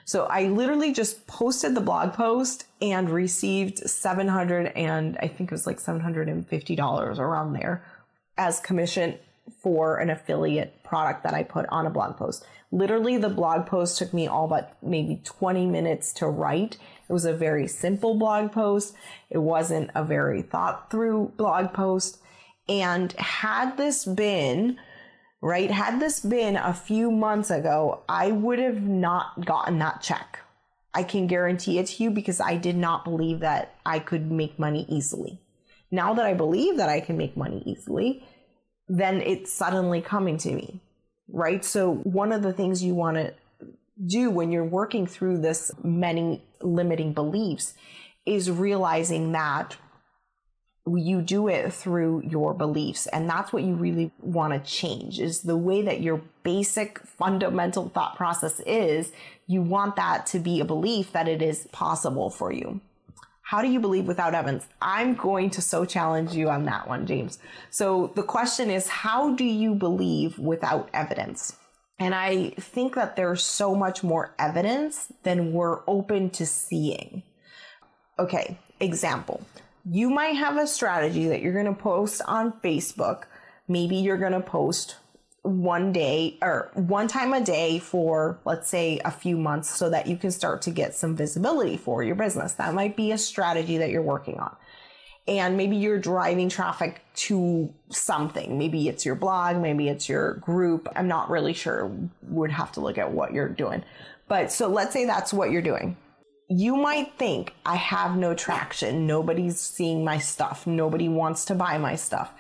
So 0.07 0.25
I 0.25 0.45
literally 0.45 0.95
just 0.95 1.27
posted 1.27 1.75
the 1.75 1.83
blog 1.83 2.15
post 2.15 2.65
and 2.81 3.11
received 3.11 3.79
700 3.79 4.69
and 4.69 5.19
I 5.21 5.29
think 5.29 5.53
it 5.53 5.55
was 5.55 5.67
like 5.67 5.79
$750 5.79 7.19
around 7.19 7.53
there 7.53 7.85
as 8.39 8.61
commission 8.61 9.19
for 9.61 9.99
an 9.99 10.11
affiliate 10.11 10.83
product 10.85 11.25
that 11.25 11.35
I 11.35 11.43
put 11.43 11.67
on 11.69 11.87
a 11.87 11.91
blog 11.91 12.17
post. 12.17 12.45
Literally, 12.71 13.19
the 13.19 13.29
blog 13.29 13.67
post 13.67 13.99
took 13.99 14.15
me 14.15 14.27
all 14.27 14.49
but 14.49 14.77
maybe 14.83 15.21
20 15.25 15.67
minutes 15.67 16.13
to 16.15 16.27
write. 16.27 16.79
It 17.09 17.13
was 17.13 17.25
a 17.25 17.35
very 17.35 17.69
simple 17.69 18.15
blog 18.15 18.53
post. 18.53 18.95
It 19.29 19.39
wasn't 19.39 19.91
a 19.95 20.05
very 20.05 20.43
thought 20.43 20.91
through 20.91 21.33
blog 21.37 21.75
post. 21.75 22.19
And 22.69 23.13
had 23.13 23.77
this 23.77 24.05
been, 24.05 24.79
right, 25.41 25.71
had 25.71 26.01
this 26.01 26.21
been 26.21 26.57
a 26.57 26.73
few 26.73 27.11
months 27.11 27.51
ago, 27.51 28.05
I 28.09 28.33
would 28.33 28.59
have 28.59 28.83
not 28.83 29.45
gotten 29.45 29.79
that 29.81 30.01
check. 30.01 30.39
I 30.95 31.03
can 31.03 31.27
guarantee 31.27 31.79
it 31.79 31.87
to 31.89 32.05
you 32.05 32.11
because 32.11 32.41
I 32.41 32.57
did 32.57 32.77
not 32.77 33.05
believe 33.05 33.41
that 33.41 33.77
I 33.85 33.99
could 33.99 34.31
make 34.31 34.59
money 34.59 34.87
easily. 34.89 35.41
Now 35.91 36.15
that 36.15 36.25
I 36.25 36.35
believe 36.35 36.79
that 36.79 36.89
I 36.89 37.01
can 37.01 37.17
make 37.17 37.37
money 37.37 37.63
easily, 37.67 38.25
then 38.93 39.23
it's 39.23 39.51
suddenly 39.51 40.03
coming 40.03 40.37
to 40.37 40.53
me, 40.53 40.79
right? 41.29 41.65
So, 41.65 41.95
one 41.95 42.31
of 42.31 42.43
the 42.43 42.53
things 42.53 42.85
you 42.85 42.95
want 42.95 43.17
to 43.17 43.33
do 44.05 44.31
when 44.31 44.53
you're 44.53 44.65
working 44.65 45.07
through 45.07 45.39
this 45.39 45.71
many 45.83 46.43
limiting 46.61 47.15
beliefs 47.15 47.73
is 48.27 48.51
realizing 48.51 49.33
that 49.33 49.77
you 50.87 51.23
do 51.23 51.49
it 51.49 51.73
through 51.73 52.23
your 52.27 52.53
beliefs 52.53 53.07
and 53.07 53.31
that's 53.31 53.53
what 53.53 53.63
you 53.63 53.75
really 53.75 54.11
want 54.21 54.53
to 54.53 54.71
change 54.71 55.21
is 55.21 55.43
the 55.43 55.57
way 55.57 55.81
that 55.81 56.01
your 56.01 56.21
basic 56.43 56.99
fundamental 57.01 57.89
thought 57.91 58.17
process 58.17 58.59
is 58.67 59.13
you 59.47 59.63
want 59.63 59.95
that 59.95 60.27
to 60.27 60.41
be 60.41 60.59
a 60.59 60.65
belief 60.65 61.13
that 61.13 61.29
it 61.29 61.41
is 61.41 61.69
possible 61.71 62.31
for 62.31 62.53
you 62.53 62.81
how 63.53 63.61
do 63.61 63.69
you 63.69 63.81
believe 63.81 64.07
without 64.07 64.35
evidence 64.35 64.67
i'm 64.81 65.15
going 65.15 65.51
to 65.51 65.61
so 65.61 65.85
challenge 65.85 66.33
you 66.35 66.49
on 66.49 66.65
that 66.65 66.89
one 66.89 67.07
james. 67.07 67.39
So 67.71 68.11
the 68.17 68.23
question 68.23 68.71
is 68.71 68.89
how 68.89 69.35
do 69.35 69.45
you 69.45 69.75
believe 69.75 70.39
without 70.39 70.89
evidence? 70.95 71.57
And 71.99 72.15
i 72.15 72.51
think 72.73 72.95
that 72.95 73.15
there's 73.17 73.45
so 73.45 73.75
much 73.75 74.03
more 74.03 74.35
evidence 74.39 75.13
than 75.23 75.53
we're 75.53 75.81
open 75.87 76.31
to 76.31 76.47
seeing. 76.47 77.23
Okay 78.19 78.59
example. 78.83 79.45
You 79.85 80.11
might 80.11 80.37
have 80.37 80.57
a 80.57 80.67
strategy 80.67 81.29
that 81.29 81.41
you're 81.43 81.53
going 81.53 81.75
to 81.75 81.83
post 81.91 82.23
on 82.27 82.53
Facebook. 82.65 83.25
Maybe 83.69 83.97
you're 83.97 84.19
going 84.19 84.33
to 84.33 84.41
post 84.41 84.97
one 85.43 85.93
day 85.93 86.39
or 86.41 86.71
one 86.75 87.09
time 87.09 87.33
a 87.33 87.41
day 87.41 87.79
for, 87.79 88.39
let's 88.45 88.69
say, 88.69 89.01
a 89.05 89.11
few 89.11 89.37
months 89.37 89.69
so 89.69 89.91
that 89.91 90.07
you 90.07 90.17
can 90.17 90.31
start 90.31 90.63
to 90.63 90.71
get 90.71 90.95
some 90.95 91.17
visibility 91.17 91.77
for 91.77 92.03
your 92.03 92.15
business. 92.15 92.55
That 92.55 92.75
might 92.75 92.97
be 92.97 93.13
a 93.13 93.19
strategy 93.19 93.79
that 93.79 93.91
you're 93.91 94.03
working 94.03 94.39
on. 94.39 94.55
And 95.27 95.57
maybe 95.57 95.77
you're 95.77 96.01
driving 96.01 96.49
traffic 96.49 97.03
to 97.15 97.73
something. 97.91 98.59
Maybe 98.59 98.89
it's 98.89 99.05
your 99.05 99.15
blog, 99.15 99.57
maybe 99.57 99.89
it's 99.89 100.09
your 100.09 100.35
group. 100.35 100.89
I'm 100.97 101.09
not 101.09 101.31
really 101.31 101.53
sure. 101.53 101.91
Would 102.23 102.51
have 102.51 102.73
to 102.73 102.81
look 102.81 102.99
at 102.99 103.13
what 103.13 103.33
you're 103.33 103.49
doing. 103.49 103.85
But 104.29 104.51
so 104.51 104.69
let's 104.69 104.93
say 104.93 105.05
that's 105.05 105.33
what 105.33 105.51
you're 105.51 105.63
doing 105.63 105.97
you 106.49 106.77
might 106.77 107.17
think 107.19 107.55
I 107.65 107.77
have 107.77 108.17
no 108.17 108.35
traction. 108.35 109.07
Nobody's 109.07 109.59
seeing 109.59 110.05
my 110.05 110.19
stuff. 110.19 110.67
Nobody 110.67 111.09
wants 111.09 111.47
to 111.47 111.55
buy 111.55 111.79
my 111.79 111.97
stuff. 111.97 112.33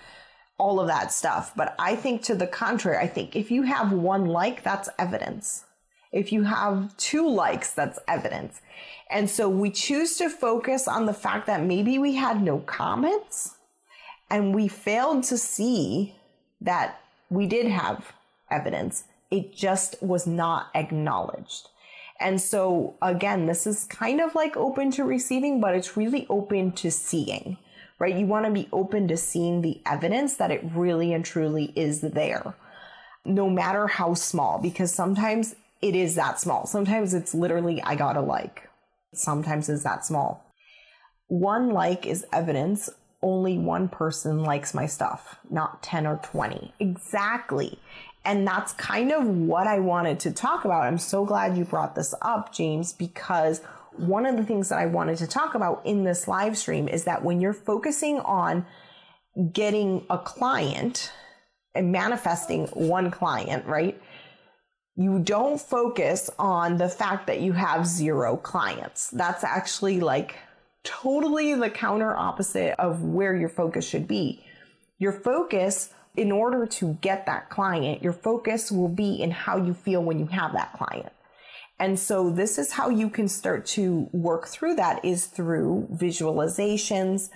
All 0.58 0.80
of 0.80 0.86
that 0.86 1.12
stuff. 1.12 1.52
But 1.56 1.74
I 1.78 1.96
think 1.96 2.22
to 2.22 2.34
the 2.34 2.46
contrary, 2.46 2.98
I 2.98 3.08
think 3.08 3.34
if 3.34 3.50
you 3.50 3.62
have 3.62 3.92
one 3.92 4.26
like, 4.26 4.62
that's 4.62 4.88
evidence. 4.98 5.64
If 6.12 6.30
you 6.30 6.42
have 6.44 6.96
two 6.98 7.28
likes, 7.28 7.72
that's 7.72 7.98
evidence. 8.06 8.60
And 9.10 9.28
so 9.28 9.48
we 9.48 9.70
choose 9.70 10.16
to 10.18 10.28
focus 10.28 10.86
on 10.86 11.06
the 11.06 11.14
fact 11.14 11.46
that 11.46 11.62
maybe 11.62 11.98
we 11.98 12.14
had 12.14 12.42
no 12.42 12.58
comments 12.58 13.56
and 14.30 14.54
we 14.54 14.68
failed 14.68 15.24
to 15.24 15.36
see 15.36 16.14
that 16.60 17.00
we 17.28 17.46
did 17.46 17.66
have 17.66 18.12
evidence. 18.50 19.04
It 19.30 19.54
just 19.54 20.02
was 20.02 20.26
not 20.26 20.70
acknowledged. 20.74 21.68
And 22.20 22.40
so 22.40 22.94
again, 23.02 23.46
this 23.46 23.66
is 23.66 23.84
kind 23.84 24.20
of 24.20 24.34
like 24.34 24.56
open 24.56 24.90
to 24.92 25.04
receiving, 25.04 25.60
but 25.60 25.74
it's 25.74 25.96
really 25.96 26.26
open 26.30 26.72
to 26.72 26.90
seeing, 26.90 27.58
right? 28.02 28.16
You 28.16 28.26
want 28.26 28.46
to 28.46 28.50
be 28.50 28.68
open 28.72 29.06
to 29.06 29.16
seeing 29.16 29.62
the 29.62 29.80
evidence 29.86 30.34
that 30.34 30.50
it 30.50 30.60
really 30.74 31.12
and 31.12 31.24
truly 31.24 31.72
is 31.76 32.00
there, 32.00 32.52
no 33.24 33.48
matter 33.48 33.86
how 33.86 34.14
small, 34.14 34.58
because 34.58 34.92
sometimes 34.92 35.54
it 35.80 35.94
is 35.94 36.16
that 36.16 36.40
small. 36.40 36.66
Sometimes 36.66 37.14
it's 37.14 37.32
literally, 37.32 37.80
I 37.80 37.94
got 37.94 38.16
a 38.16 38.20
like. 38.20 38.68
Sometimes 39.14 39.68
it's 39.68 39.84
that 39.84 40.04
small. 40.04 40.44
One 41.28 41.70
like 41.70 42.04
is 42.04 42.26
evidence 42.32 42.90
only 43.22 43.56
one 43.56 43.88
person 43.88 44.42
likes 44.42 44.74
my 44.74 44.86
stuff, 44.86 45.36
not 45.48 45.80
10 45.84 46.04
or 46.04 46.16
20. 46.24 46.74
Exactly. 46.80 47.78
And 48.24 48.44
that's 48.44 48.72
kind 48.72 49.12
of 49.12 49.28
what 49.28 49.68
I 49.68 49.78
wanted 49.78 50.18
to 50.20 50.32
talk 50.32 50.64
about. 50.64 50.82
I'm 50.82 50.98
so 50.98 51.24
glad 51.24 51.56
you 51.56 51.64
brought 51.64 51.94
this 51.94 52.16
up, 52.20 52.52
James, 52.52 52.92
because 52.92 53.60
one 53.96 54.26
of 54.26 54.36
the 54.36 54.44
things 54.44 54.68
that 54.70 54.78
I 54.78 54.86
wanted 54.86 55.18
to 55.18 55.26
talk 55.26 55.54
about 55.54 55.82
in 55.84 56.04
this 56.04 56.26
live 56.26 56.56
stream 56.56 56.88
is 56.88 57.04
that 57.04 57.24
when 57.24 57.40
you're 57.40 57.52
focusing 57.52 58.20
on 58.20 58.66
getting 59.52 60.04
a 60.10 60.18
client 60.18 61.12
and 61.74 61.92
manifesting 61.92 62.66
one 62.68 63.10
client, 63.10 63.66
right? 63.66 64.00
You 64.96 65.20
don't 65.20 65.60
focus 65.60 66.30
on 66.38 66.76
the 66.76 66.88
fact 66.88 67.26
that 67.26 67.40
you 67.40 67.52
have 67.52 67.86
zero 67.86 68.36
clients. 68.36 69.08
That's 69.10 69.42
actually 69.42 70.00
like 70.00 70.36
totally 70.84 71.54
the 71.54 71.70
counter 71.70 72.14
opposite 72.14 72.78
of 72.78 73.02
where 73.02 73.34
your 73.34 73.48
focus 73.48 73.88
should 73.88 74.06
be. 74.06 74.44
Your 74.98 75.12
focus 75.12 75.94
in 76.16 76.30
order 76.30 76.66
to 76.66 76.98
get 77.00 77.24
that 77.26 77.48
client, 77.48 78.02
your 78.02 78.12
focus 78.12 78.70
will 78.70 78.88
be 78.88 79.22
in 79.22 79.30
how 79.30 79.56
you 79.56 79.72
feel 79.72 80.02
when 80.02 80.18
you 80.18 80.26
have 80.26 80.52
that 80.52 80.74
client. 80.74 81.12
And 81.82 81.98
so 81.98 82.30
this 82.30 82.58
is 82.58 82.70
how 82.70 82.90
you 82.90 83.10
can 83.10 83.26
start 83.26 83.66
to 83.66 84.08
work 84.12 84.46
through 84.46 84.76
that 84.76 85.04
is 85.04 85.26
through 85.26 85.88
visualizations 85.92 87.30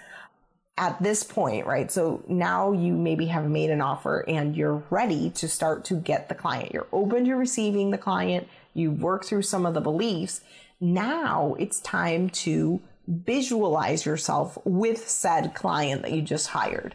at 0.78 1.02
this 1.02 1.24
point, 1.24 1.66
right? 1.66 1.90
So 1.90 2.22
now 2.28 2.70
you 2.70 2.92
maybe 2.92 3.26
have 3.26 3.50
made 3.50 3.70
an 3.70 3.80
offer 3.80 4.24
and 4.28 4.54
you're 4.54 4.84
ready 4.88 5.30
to 5.30 5.48
start 5.48 5.84
to 5.86 5.94
get 5.94 6.28
the 6.28 6.36
client. 6.36 6.72
You're 6.72 6.86
open 6.92 7.24
to 7.24 7.34
receiving 7.34 7.90
the 7.90 7.98
client. 7.98 8.46
You've 8.72 9.02
worked 9.02 9.24
through 9.24 9.42
some 9.42 9.66
of 9.66 9.74
the 9.74 9.80
beliefs. 9.80 10.42
Now 10.80 11.56
it's 11.58 11.80
time 11.80 12.30
to 12.30 12.80
visualize 13.08 14.06
yourself 14.06 14.58
with 14.64 15.08
said 15.08 15.56
client 15.56 16.02
that 16.02 16.12
you 16.12 16.22
just 16.22 16.46
hired 16.46 16.94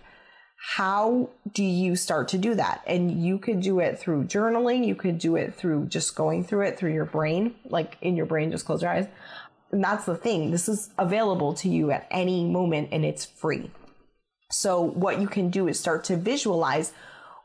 how 0.63 1.30
do 1.53 1.63
you 1.63 1.96
start 1.96 2.27
to 2.30 2.38
do 2.38 2.53
that? 2.53 2.84
And 2.86 3.25
you 3.25 3.39
could 3.39 3.62
do 3.62 3.80
it 3.80 3.98
through 3.98 4.25
journaling. 4.25 4.86
You 4.86 4.94
could 4.94 5.18
do 5.18 5.36
it 5.36 5.56
through 5.56 5.88
just 5.88 6.15
going 6.15 6.44
through 6.44 6.68
it 6.68 6.77
through 6.77 6.94
your 6.94 7.06
brain, 7.06 7.56
like 7.65 7.98
in 8.01 8.15
your 8.15 8.27
brain, 8.27 8.51
just 8.51 8.65
close 8.65 8.84
your 8.84 8.91
eyes. 8.91 9.08
And 9.72 9.84
that's 9.84 10.06
the 10.06 10.15
thing. 10.15 10.51
This 10.51 10.70
is 10.70 10.91
available 11.00 11.56
to 11.56 11.70
you 11.70 11.89
at 11.89 12.08
any 12.12 12.46
moment 12.46 12.89
and 12.91 13.03
it's 13.03 13.25
free. 13.25 13.72
So 14.51 14.82
what 14.82 15.20
you 15.20 15.27
can 15.27 15.50
do 15.50 15.68
is 15.68 15.80
start 15.80 16.03
to 16.06 16.15
visualize 16.15 16.94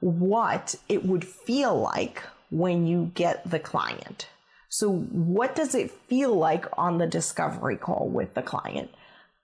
what 0.01 0.75
it 0.89 1.07
would 1.07 1.25
feel 1.25 1.75
like 1.81 2.23
when 2.51 2.87
you 2.87 3.13
get 3.15 3.49
the 3.49 3.59
client. 3.59 4.29
So, 4.69 4.91
what 4.93 5.55
does 5.55 5.75
it 5.75 5.91
feel 5.91 6.35
like 6.35 6.67
on 6.77 6.99
the 6.99 7.07
discovery 7.07 7.77
call 7.77 8.09
with 8.09 8.35
the 8.35 8.43
client? 8.43 8.91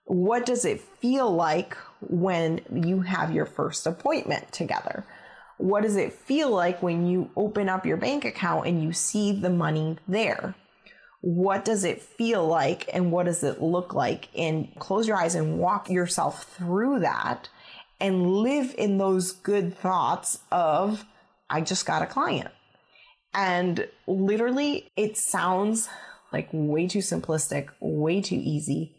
What 0.05 0.45
does 0.45 0.65
it 0.65 0.81
feel 0.81 1.33
like 1.33 1.77
when 2.01 2.61
you 2.71 3.01
have 3.01 3.33
your 3.33 3.45
first 3.45 3.87
appointment 3.87 4.51
together? 4.51 5.05
What 5.57 5.83
does 5.83 5.95
it 5.95 6.13
feel 6.13 6.49
like 6.49 6.83
when 6.83 7.07
you 7.07 7.29
open 7.35 7.69
up 7.69 7.85
your 7.85 7.97
bank 7.97 8.25
account 8.25 8.67
and 8.67 8.83
you 8.83 8.91
see 8.91 9.31
the 9.31 9.49
money 9.49 9.97
there? 10.07 10.55
What 11.21 11.63
does 11.63 11.85
it 11.85 12.01
feel 12.01 12.45
like 12.45 12.89
and 12.93 13.11
what 13.11 13.27
does 13.27 13.43
it 13.43 13.61
look 13.61 13.93
like? 13.93 14.27
And 14.35 14.75
close 14.77 15.07
your 15.07 15.15
eyes 15.15 15.35
and 15.35 15.57
walk 15.57 15.89
yourself 15.89 16.43
through 16.43 16.99
that 16.99 17.47
and 18.01 18.27
live 18.27 18.75
in 18.77 18.97
those 18.97 19.31
good 19.31 19.77
thoughts 19.77 20.39
of, 20.51 21.05
I 21.49 21.61
just 21.61 21.85
got 21.85 22.01
a 22.01 22.07
client. 22.07 22.49
And 23.33 23.87
literally, 24.05 24.89
it 24.97 25.17
sounds 25.17 25.87
like 26.33 26.49
way 26.51 26.87
too 26.87 26.99
simplistic, 26.99 27.69
way 27.79 28.19
too 28.19 28.39
easy, 28.43 28.93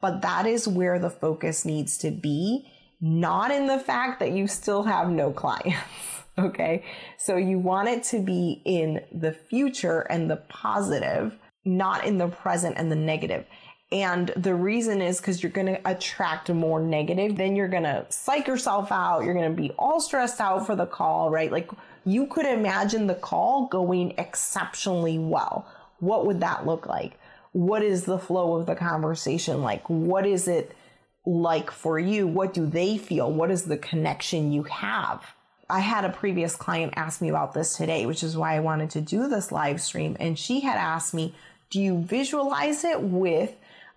but 0.00 0.22
that 0.22 0.46
is 0.46 0.68
where 0.68 0.98
the 0.98 1.10
focus 1.10 1.64
needs 1.64 1.98
to 1.98 2.10
be, 2.10 2.70
not 3.00 3.50
in 3.50 3.66
the 3.66 3.78
fact 3.78 4.20
that 4.20 4.32
you 4.32 4.46
still 4.46 4.84
have 4.84 5.10
no 5.10 5.30
clients. 5.30 5.78
okay. 6.38 6.84
So 7.18 7.36
you 7.36 7.58
want 7.58 7.88
it 7.88 8.04
to 8.04 8.20
be 8.20 8.62
in 8.64 9.02
the 9.12 9.32
future 9.32 10.00
and 10.00 10.30
the 10.30 10.36
positive, 10.36 11.36
not 11.64 12.04
in 12.04 12.18
the 12.18 12.28
present 12.28 12.76
and 12.78 12.90
the 12.90 12.96
negative. 12.96 13.46
And 13.92 14.32
the 14.36 14.54
reason 14.54 15.00
is 15.00 15.18
because 15.18 15.42
you're 15.42 15.52
going 15.52 15.68
to 15.68 15.80
attract 15.88 16.50
more 16.50 16.80
negative. 16.80 17.36
Then 17.36 17.54
you're 17.54 17.68
going 17.68 17.84
to 17.84 18.04
psych 18.08 18.48
yourself 18.48 18.90
out. 18.90 19.24
You're 19.24 19.34
going 19.34 19.54
to 19.54 19.62
be 19.62 19.70
all 19.78 20.00
stressed 20.00 20.40
out 20.40 20.66
for 20.66 20.74
the 20.74 20.86
call, 20.86 21.30
right? 21.30 21.52
Like 21.52 21.70
you 22.04 22.26
could 22.26 22.46
imagine 22.46 23.06
the 23.06 23.14
call 23.14 23.68
going 23.68 24.14
exceptionally 24.18 25.18
well. 25.18 25.66
What 26.00 26.26
would 26.26 26.40
that 26.40 26.66
look 26.66 26.86
like? 26.86 27.18
What 27.56 27.82
is 27.82 28.04
the 28.04 28.18
flow 28.18 28.56
of 28.56 28.66
the 28.66 28.74
conversation 28.74 29.62
like? 29.62 29.88
What 29.88 30.26
is 30.26 30.46
it 30.46 30.76
like 31.24 31.70
for 31.70 31.98
you? 31.98 32.26
What 32.26 32.52
do 32.52 32.66
they 32.66 32.98
feel? 32.98 33.32
What 33.32 33.50
is 33.50 33.64
the 33.64 33.78
connection 33.78 34.52
you 34.52 34.64
have? 34.64 35.24
I 35.70 35.80
had 35.80 36.04
a 36.04 36.10
previous 36.10 36.54
client 36.54 36.92
ask 36.96 37.22
me 37.22 37.30
about 37.30 37.54
this 37.54 37.74
today, 37.74 38.04
which 38.04 38.22
is 38.22 38.36
why 38.36 38.56
I 38.56 38.60
wanted 38.60 38.90
to 38.90 39.00
do 39.00 39.26
this 39.26 39.50
live 39.50 39.80
stream. 39.80 40.18
And 40.20 40.38
she 40.38 40.60
had 40.60 40.76
asked 40.76 41.14
me, 41.14 41.34
Do 41.70 41.80
you 41.80 42.02
visualize 42.02 42.84
it 42.84 43.00
with 43.00 43.54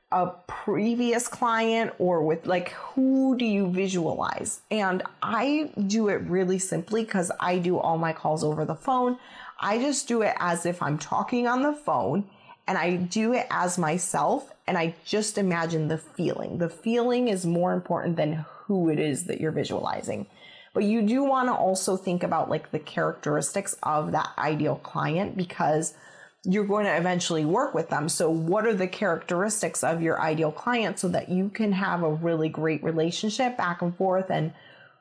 a 0.10 0.28
previous 0.48 1.28
client 1.28 1.92
or 2.00 2.24
with 2.24 2.48
like 2.48 2.70
who 2.70 3.36
do 3.38 3.44
you 3.44 3.70
visualize? 3.70 4.62
And 4.72 5.04
I 5.22 5.70
do 5.86 6.08
it 6.08 6.22
really 6.22 6.60
simply 6.60 7.04
because 7.04 7.30
I 7.42 7.58
do 7.58 7.78
all 7.78 7.98
my 7.98 8.14
calls 8.14 8.42
over 8.42 8.64
the 8.64 8.74
phone. 8.74 9.18
I 9.60 9.80
just 9.80 10.08
do 10.08 10.22
it 10.22 10.34
as 10.40 10.66
if 10.66 10.82
I'm 10.82 10.98
talking 10.98 11.46
on 11.46 11.62
the 11.62 11.74
phone 11.74 12.24
and 12.70 12.78
I 12.78 12.98
do 12.98 13.34
it 13.34 13.48
as 13.50 13.80
myself 13.80 14.54
and 14.68 14.78
I 14.78 14.94
just 15.04 15.40
imagine 15.40 15.88
the 15.88 15.98
feeling. 15.98 16.60
The 16.60 16.70
feeling 16.70 17.28
is 17.28 17.44
more 17.44 17.74
important 17.74 18.16
than 18.16 18.46
who 18.46 18.90
it 18.90 19.00
is 19.00 19.24
that 19.24 19.42
you're 19.42 19.52
visualizing. 19.52 20.28
But 20.76 20.84
you 20.84 21.02
do 21.02 21.24
want 21.24 21.50
to 21.50 21.54
also 21.54 21.98
think 21.98 22.22
about 22.22 22.48
like 22.48 22.70
the 22.70 22.78
characteristics 22.78 23.76
of 23.82 24.12
that 24.12 24.30
ideal 24.38 24.76
client 24.76 25.36
because 25.36 25.96
you're 26.44 26.64
going 26.64 26.86
to 26.86 26.96
eventually 26.96 27.44
work 27.44 27.74
with 27.74 27.90
them. 27.90 28.08
So, 28.08 28.30
what 28.30 28.68
are 28.68 28.76
the 28.76 28.88
characteristics 28.88 29.84
of 29.84 30.04
your 30.04 30.22
ideal 30.22 30.52
client 30.52 31.00
so 31.00 31.08
that 31.10 31.28
you 31.28 31.50
can 31.50 31.72
have 31.72 32.04
a 32.04 32.14
really 32.14 32.50
great 32.50 32.84
relationship 32.84 33.58
back 33.58 33.82
and 33.82 33.98
forth 33.98 34.30
and 34.30 34.54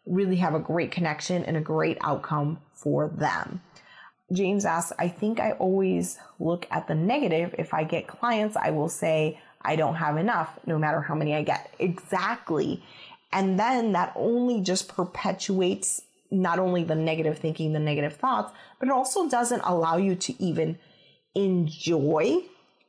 really 0.07 0.37
have 0.37 0.55
a 0.55 0.59
great 0.59 0.91
connection 0.91 1.45
and 1.45 1.59
a 1.59 1.61
great 1.61 1.99
outcome 2.01 2.61
for 2.73 3.09
them? 3.09 3.61
James 4.33 4.65
asks, 4.65 4.93
I 4.99 5.09
think 5.09 5.41
I 5.41 5.53
always 5.53 6.19
look 6.39 6.67
at 6.71 6.87
the 6.87 6.95
negative. 6.95 7.55
If 7.59 7.73
I 7.73 7.85
get 7.85 8.07
clients, 8.07 8.57
I 8.57 8.71
will 8.71 8.89
say, 8.89 9.41
I 9.63 9.77
don't 9.77 9.95
have 9.97 10.17
enough, 10.17 10.59
no 10.67 10.79
matter 10.79 11.01
how 11.01 11.15
many 11.15 11.35
I 11.35 11.43
get. 11.43 11.73
Exactly. 11.79 12.83
And 13.33 13.59
then 13.59 13.93
that 13.93 14.13
only 14.17 14.61
just 14.61 14.89
perpetuates 14.89 16.03
not 16.31 16.59
only 16.59 16.85
the 16.85 16.95
negative 16.95 17.39
thinking, 17.39 17.73
the 17.73 17.79
negative 17.79 18.17
thoughts, 18.17 18.53
but 18.79 18.89
it 18.89 18.93
also 18.93 19.29
doesn't 19.29 19.63
allow 19.65 19.97
you 19.97 20.15
to 20.15 20.43
even 20.43 20.79
enjoy 21.35 22.39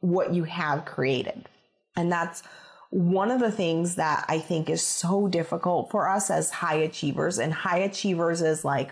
what 0.01 0.33
you 0.33 0.43
have 0.43 0.85
created. 0.85 1.47
And 1.95 2.11
that's 2.11 2.43
one 2.89 3.31
of 3.31 3.39
the 3.39 3.51
things 3.51 3.95
that 3.95 4.25
I 4.27 4.39
think 4.39 4.69
is 4.69 4.81
so 4.81 5.27
difficult 5.27 5.91
for 5.91 6.09
us 6.09 6.29
as 6.29 6.49
high 6.49 6.77
achievers. 6.77 7.37
And 7.37 7.53
high 7.53 7.79
achievers 7.79 8.41
is 8.41 8.65
like, 8.65 8.91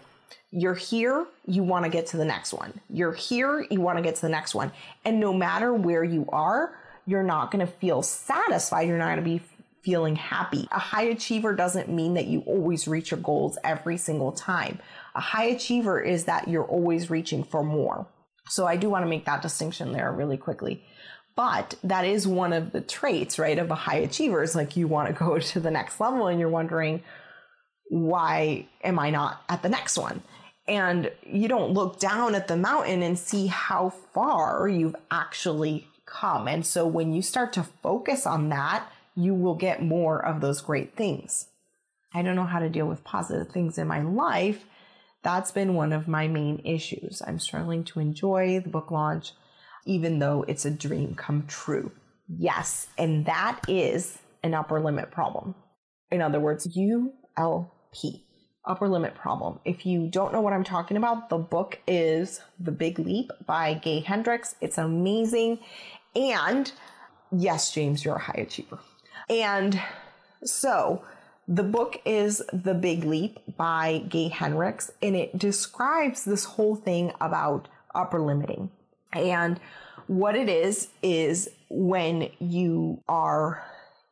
you're 0.52 0.76
here, 0.76 1.26
you 1.46 1.64
want 1.64 1.86
to 1.86 1.92
get 1.92 2.08
to 2.08 2.18
the 2.18 2.26
next 2.26 2.54
one. 2.54 2.80
You're 2.90 3.14
here, 3.14 3.66
you 3.70 3.82
want 3.82 3.98
to 3.98 4.02
get 4.02 4.16
to 4.16 4.22
the 4.22 4.30
next 4.30 4.56
one. 4.56 4.72
And 5.04 5.20
no 5.20 5.34
matter 5.34 5.74
where 5.74 6.04
you 6.04 6.26
are, 6.30 6.78
you're 7.06 7.24
not 7.24 7.52
going 7.52 7.66
to 7.66 7.72
feel 7.72 8.02
satisfied. 8.02 8.88
You're 8.88 8.98
not 8.98 9.16
going 9.16 9.18
to 9.18 9.24
be 9.24 9.42
feeling 9.82 10.18
happy. 10.18 10.68
A 10.72 10.80
high 10.80 11.04
achiever 11.04 11.56
doesn't 11.56 11.90
mean 11.90 12.16
that 12.16 12.28
you 12.28 12.42
always 12.42 12.88
reach 12.88 13.12
your 13.12 13.20
goals 13.22 13.58
every 13.64 13.98
single 13.98 14.34
time. 14.34 14.80
A 15.16 15.22
high 15.22 15.46
achiever 15.46 16.02
is 16.02 16.26
that 16.26 16.48
you're 16.48 16.66
always 16.66 17.10
reaching 17.10 17.44
for 17.44 17.64
more. 17.64 18.06
So 18.50 18.66
I 18.66 18.76
do 18.76 18.90
want 18.90 19.04
to 19.04 19.10
make 19.10 19.26
that 19.26 19.42
distinction 19.42 19.94
there 19.94 20.12
really 20.12 20.38
quickly. 20.38 20.84
But 21.38 21.76
that 21.84 22.04
is 22.04 22.28
one 22.28 22.52
of 22.52 22.72
the 22.72 22.82
traits, 22.82 23.38
right, 23.38 23.58
of 23.60 23.70
a 23.70 23.76
high 23.76 24.00
achiever 24.00 24.42
is 24.42 24.56
like 24.56 24.76
you 24.76 24.88
want 24.88 25.08
to 25.08 25.14
go 25.14 25.40
to 25.40 25.60
the 25.60 25.72
next 25.72 26.00
level 26.00 26.28
and 26.28 26.40
you're 26.40 26.50
wondering, 26.50 27.04
why 27.90 28.68
am 28.84 29.00
I 29.00 29.10
not 29.10 29.44
at 29.50 29.62
the 29.64 29.70
next 29.70 29.98
one? 29.98 30.22
And 30.68 31.12
you 31.24 31.48
don't 31.48 31.74
look 31.74 32.00
down 32.00 32.36
at 32.36 32.48
the 32.48 32.58
mountain 32.58 33.02
and 33.02 33.18
see 33.18 33.48
how 33.48 33.90
far 33.90 34.68
you've 34.68 34.96
actually 35.10 35.88
come. 36.06 36.48
And 36.48 36.66
so 36.66 36.86
when 36.86 37.14
you 37.14 37.22
start 37.22 37.54
to 37.54 37.64
focus 37.64 38.26
on 38.26 38.50
that, 38.50 38.86
you 39.16 39.34
will 39.34 39.56
get 39.56 39.82
more 39.82 40.24
of 40.24 40.42
those 40.42 40.62
great 40.62 40.96
things. 40.96 41.48
I 42.14 42.22
don't 42.22 42.36
know 42.36 42.46
how 42.46 42.60
to 42.60 42.70
deal 42.70 42.86
with 42.86 43.04
positive 43.04 43.50
things 43.50 43.78
in 43.78 43.88
my 43.88 44.02
life 44.02 44.66
that's 45.28 45.52
been 45.52 45.74
one 45.74 45.92
of 45.92 46.08
my 46.08 46.28
main 46.30 46.62
issues. 46.64 47.22
I'm 47.28 47.40
struggling 47.40 47.84
to 47.86 48.00
enjoy 48.00 48.62
the 48.62 48.70
book 48.70 48.92
launch, 48.92 49.34
even 49.86 50.20
though 50.20 50.46
it's 50.48 50.64
a 50.64 50.72
dream 50.72 51.16
come 51.16 51.46
true. 51.48 51.92
Yes, 52.30 52.88
and 52.98 53.26
that 53.26 53.60
is 53.68 54.20
an 54.42 54.54
upper 54.54 54.80
limit 54.80 55.12
problem. 55.12 55.56
In 56.12 56.22
other 56.22 56.40
words, 56.40 56.66
ULP, 57.94 58.22
upper 58.66 58.88
limit 58.88 59.16
problem. 59.16 59.60
If 59.66 59.86
you 59.86 60.08
don't 60.08 60.34
know 60.34 60.42
what 60.42 60.54
I'm 60.54 60.64
talking 60.64 60.98
about, 60.98 61.30
the 61.30 61.38
book 61.38 61.80
is 61.88 62.42
The 62.60 62.72
Big 62.72 63.00
Leap 63.00 63.32
by 63.46 63.74
Gay 63.74 64.00
Hendricks. 64.00 64.56
It's 64.62 64.78
amazing. 64.78 65.60
And 66.16 66.72
yes, 67.32 67.72
James, 67.72 68.04
you're 68.04 68.16
a 68.16 68.22
high 68.22 68.42
achiever. 68.42 68.80
And 69.30 69.82
so 70.44 71.04
the 71.48 71.64
book 71.64 72.02
is 72.06 72.42
The 72.52 72.74
Big 72.74 73.04
Leap 73.04 73.40
by 73.58 74.04
Gay 74.10 74.28
Hendricks, 74.28 74.92
and 75.02 75.16
it 75.16 75.38
describes 75.38 76.26
this 76.26 76.44
whole 76.44 76.76
thing 76.76 77.14
about 77.22 77.68
upper 77.96 78.20
limiting. 78.20 78.70
And 79.14 79.60
what 80.08 80.36
it 80.36 80.50
is, 80.50 80.90
is 81.02 81.50
when 81.70 82.30
you 82.40 83.02
are 83.10 83.64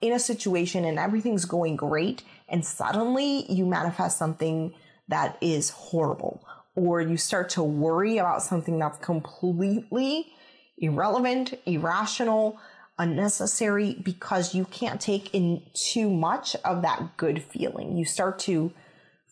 in 0.01 0.13
a 0.13 0.19
situation 0.19 0.85
and 0.85 0.99
everything's 0.99 1.45
going 1.45 1.75
great, 1.75 2.23
and 2.47 2.65
suddenly 2.65 3.51
you 3.51 3.65
manifest 3.65 4.17
something 4.17 4.73
that 5.07 5.37
is 5.41 5.69
horrible, 5.69 6.45
or 6.75 7.01
you 7.01 7.17
start 7.17 7.49
to 7.49 7.63
worry 7.63 8.17
about 8.17 8.43
something 8.43 8.79
that's 8.79 8.97
completely 8.99 10.33
irrelevant, 10.77 11.53
irrational, 11.65 12.59
unnecessary 12.97 13.93
because 14.03 14.55
you 14.55 14.65
can't 14.65 15.01
take 15.01 15.33
in 15.33 15.61
too 15.73 16.09
much 16.09 16.55
of 16.63 16.81
that 16.81 17.17
good 17.17 17.43
feeling. 17.43 17.95
You 17.97 18.05
start 18.05 18.39
to 18.39 18.71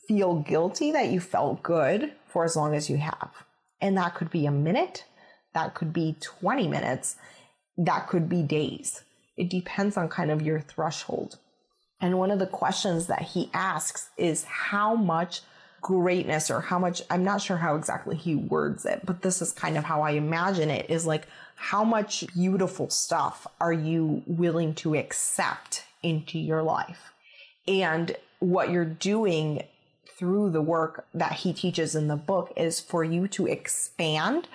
feel 0.08 0.40
guilty 0.42 0.92
that 0.92 1.10
you 1.10 1.20
felt 1.20 1.64
good 1.64 2.14
for 2.28 2.44
as 2.44 2.56
long 2.56 2.76
as 2.76 2.90
you 2.90 2.98
have. 2.98 3.32
And 3.80 3.98
that 3.98 4.16
could 4.16 4.30
be 4.30 4.46
a 4.46 4.52
minute, 4.52 5.06
that 5.54 5.76
could 5.76 5.94
be 5.94 6.16
20 6.20 6.68
minutes, 6.68 7.16
that 7.78 8.08
could 8.08 8.28
be 8.28 8.44
days. 8.44 9.04
It 9.38 9.50
depends 9.50 9.98
on 9.98 10.10
kind 10.10 10.32
of 10.32 10.42
your 10.42 10.60
threshold. 10.60 11.38
And 12.00 12.20
one 12.20 12.32
of 12.32 12.40
the 12.40 12.48
questions 12.48 13.08
that 13.08 13.22
he 13.22 13.50
asks 13.54 14.10
is 14.18 14.44
how 14.44 14.96
much 14.96 15.42
greatness 15.82 16.50
or 16.50 16.62
how 16.62 16.80
much, 16.80 17.02
I'm 17.10 17.24
not 17.24 17.42
sure 17.42 17.58
how 17.58 17.76
exactly 17.76 18.16
he 18.16 18.36
words 18.36 18.86
it, 18.86 19.06
but 19.06 19.22
this 19.22 19.42
is 19.42 19.52
kind 19.52 19.78
of 19.78 19.84
how 19.84 20.02
I 20.02 20.12
imagine 20.12 20.70
it 20.70 20.90
is 20.90 21.06
like, 21.06 21.28
how 21.56 21.84
much 21.84 22.26
beautiful 22.34 22.90
stuff 22.90 23.46
are 23.62 23.74
you 23.74 24.24
willing 24.26 24.74
to 24.76 24.96
accept 24.96 25.86
into 26.02 26.40
your 26.40 26.64
life? 26.64 27.14
And 27.68 28.16
what 28.40 28.70
you're 28.70 28.86
doing 28.86 29.64
through 30.18 30.52
the 30.52 30.62
work 30.62 31.06
that 31.14 31.34
he 31.34 31.54
teaches 31.54 31.96
in 31.96 32.08
the 32.08 32.16
book 32.16 32.52
is 32.56 32.80
for 32.80 33.04
you 33.04 33.28
to 33.30 33.48
expand 33.48 34.48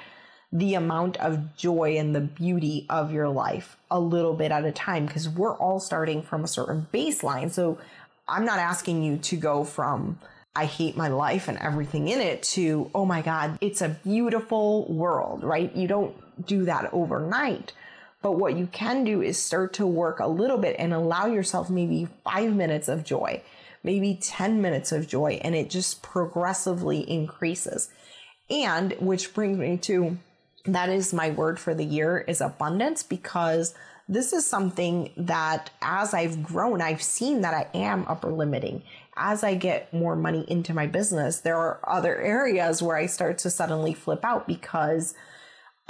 the 0.51 0.75
amount 0.75 1.17
of 1.19 1.57
joy 1.57 1.97
and 1.99 2.15
the 2.15 2.21
beauty 2.21 2.87
of 2.89 3.13
your 3.13 3.29
life 3.29 3.77
a 3.91 4.01
little 4.01 4.35
bit 4.35 4.51
at 4.51 4.65
a 4.65 4.73
time 4.73 5.07
because 5.07 5.29
we're 5.29 5.57
all 5.57 5.79
starting 5.79 6.23
from 6.23 6.43
a 6.43 6.49
certain 6.49 6.87
baseline. 6.93 7.51
So 7.51 7.79
I'm 8.27 8.45
not 8.45 8.59
asking 8.59 9.03
you 9.03 9.19
to 9.19 9.37
go 9.37 9.65
from 9.65 10.19
I 10.59 10.65
hate 10.65 10.97
my 10.97 11.07
life 11.07 11.47
and 11.47 11.57
everything 11.59 12.09
in 12.09 12.21
it 12.21 12.43
to, 12.55 12.91
oh 12.93 13.05
my 13.05 13.23
God, 13.23 13.59
it's 13.61 13.81
a 13.81 13.91
beautiful 13.91 14.93
world, 14.93 15.45
right? 15.45 15.75
You 15.77 15.87
don't 15.87 16.47
do 16.47 16.65
that 16.65 16.93
overnight. 16.93 17.73
But 18.23 18.33
what 18.33 18.57
you 18.57 18.67
can 18.67 19.05
do 19.05 19.23
is 19.23 19.39
start 19.39 19.75
to 19.75 19.87
work 19.87 20.19
a 20.19 20.27
little 20.27 20.59
bit 20.59 20.75
and 20.77 20.93
allow 20.93 21.27
yourself 21.27 21.71
maybe 21.71 22.09
five 22.25 22.53
minutes 22.57 22.89
of 22.89 23.05
joy, 23.05 23.41
maybe 23.85 24.19
10 24.21 24.61
minutes 24.61 24.91
of 24.91 25.07
joy, 25.07 25.39
and 25.45 25.55
it 25.55 25.71
just 25.71 26.03
progressively 26.03 27.09
increases. 27.09 27.91
And 28.51 28.95
which 28.99 29.35
brings 29.35 29.59
me 29.59 29.77
to 29.77 30.19
that 30.75 30.89
is 30.89 31.13
my 31.13 31.31
word 31.31 31.59
for 31.59 31.75
the 31.75 31.85
year 31.85 32.19
is 32.19 32.41
abundance 32.41 33.03
because 33.03 33.75
this 34.09 34.33
is 34.33 34.47
something 34.47 35.11
that 35.17 35.71
as 35.83 36.15
I've 36.15 36.43
grown, 36.43 36.81
I've 36.81 37.03
seen 37.03 37.43
that 37.43 37.55
I 37.55 37.69
am 37.77 38.07
upper 38.09 38.33
limiting. 38.33 38.83
As 39.17 39.45
I 39.45 39.55
get 39.55 39.93
more 39.93 40.17
money 40.17 40.45
into 40.49 40.73
my 40.73 40.87
business, 40.87 41.41
there 41.41 41.59
are 41.59 41.81
other 41.87 42.17
areas 42.17 42.83
where 42.83 42.97
I 42.97 43.07
start 43.07 43.39
to 43.39 43.51
suddenly 43.51 43.93
flip 43.93 44.25
out 44.25 44.47
because 44.47 45.15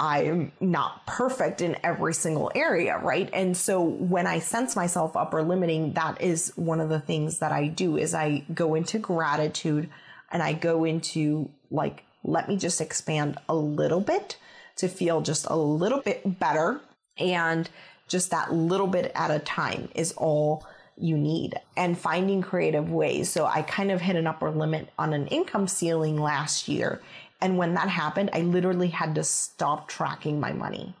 I'm 0.01 0.51
not 0.59 1.05
perfect 1.05 1.61
in 1.61 1.77
every 1.83 2.13
single 2.13 2.51
area, 2.55 2.97
right? 2.97 3.29
And 3.33 3.55
so 3.55 3.81
when 3.81 4.27
I 4.27 4.39
sense 4.39 4.75
myself 4.75 5.15
upper 5.15 5.43
limiting, 5.43 5.93
that 5.93 6.21
is 6.21 6.53
one 6.55 6.81
of 6.81 6.89
the 6.89 7.01
things 7.01 7.39
that 7.39 7.51
I 7.51 7.67
do 7.67 7.97
is 7.97 8.13
I 8.13 8.45
go 8.53 8.75
into 8.75 8.97
gratitude 8.99 9.89
and 10.31 10.43
I 10.43 10.53
go 10.53 10.83
into 10.83 11.49
like 11.71 12.03
let 12.23 12.49
me 12.49 12.57
just 12.57 12.81
expand 12.81 13.37
a 13.47 13.55
little 13.55 14.01
bit 14.01 14.37
to 14.79 14.87
feel 14.87 15.21
just 15.21 15.45
a 15.49 15.55
little 15.55 16.01
bit 16.01 16.39
better. 16.39 16.81
And 17.17 17.69
just 18.07 18.31
that 18.31 18.53
little 18.53 18.87
bit 18.87 19.11
at 19.15 19.31
a 19.31 19.39
time 19.39 19.89
is 19.93 20.13
all 20.13 20.65
you 20.97 21.17
need 21.17 21.55
and 21.77 21.97
finding 21.97 22.41
creative 22.41 22.91
ways. 22.91 23.29
So 23.29 23.45
I 23.45 23.61
kind 23.61 23.91
of 23.91 24.01
hit 24.01 24.15
an 24.15 24.27
upper 24.27 24.51
limit 24.51 24.89
on 24.97 25.13
an 25.13 25.27
income 25.27 25.67
ceiling 25.67 26.19
last 26.19 26.67
year. 26.67 27.01
And 27.41 27.57
when 27.57 27.75
that 27.75 27.87
happened, 27.87 28.31
I 28.33 28.41
literally 28.41 28.89
had 28.89 29.15
to 29.15 29.23
stop 29.23 29.87
tracking 29.87 30.39
my 30.39 30.51
money. 30.51 30.93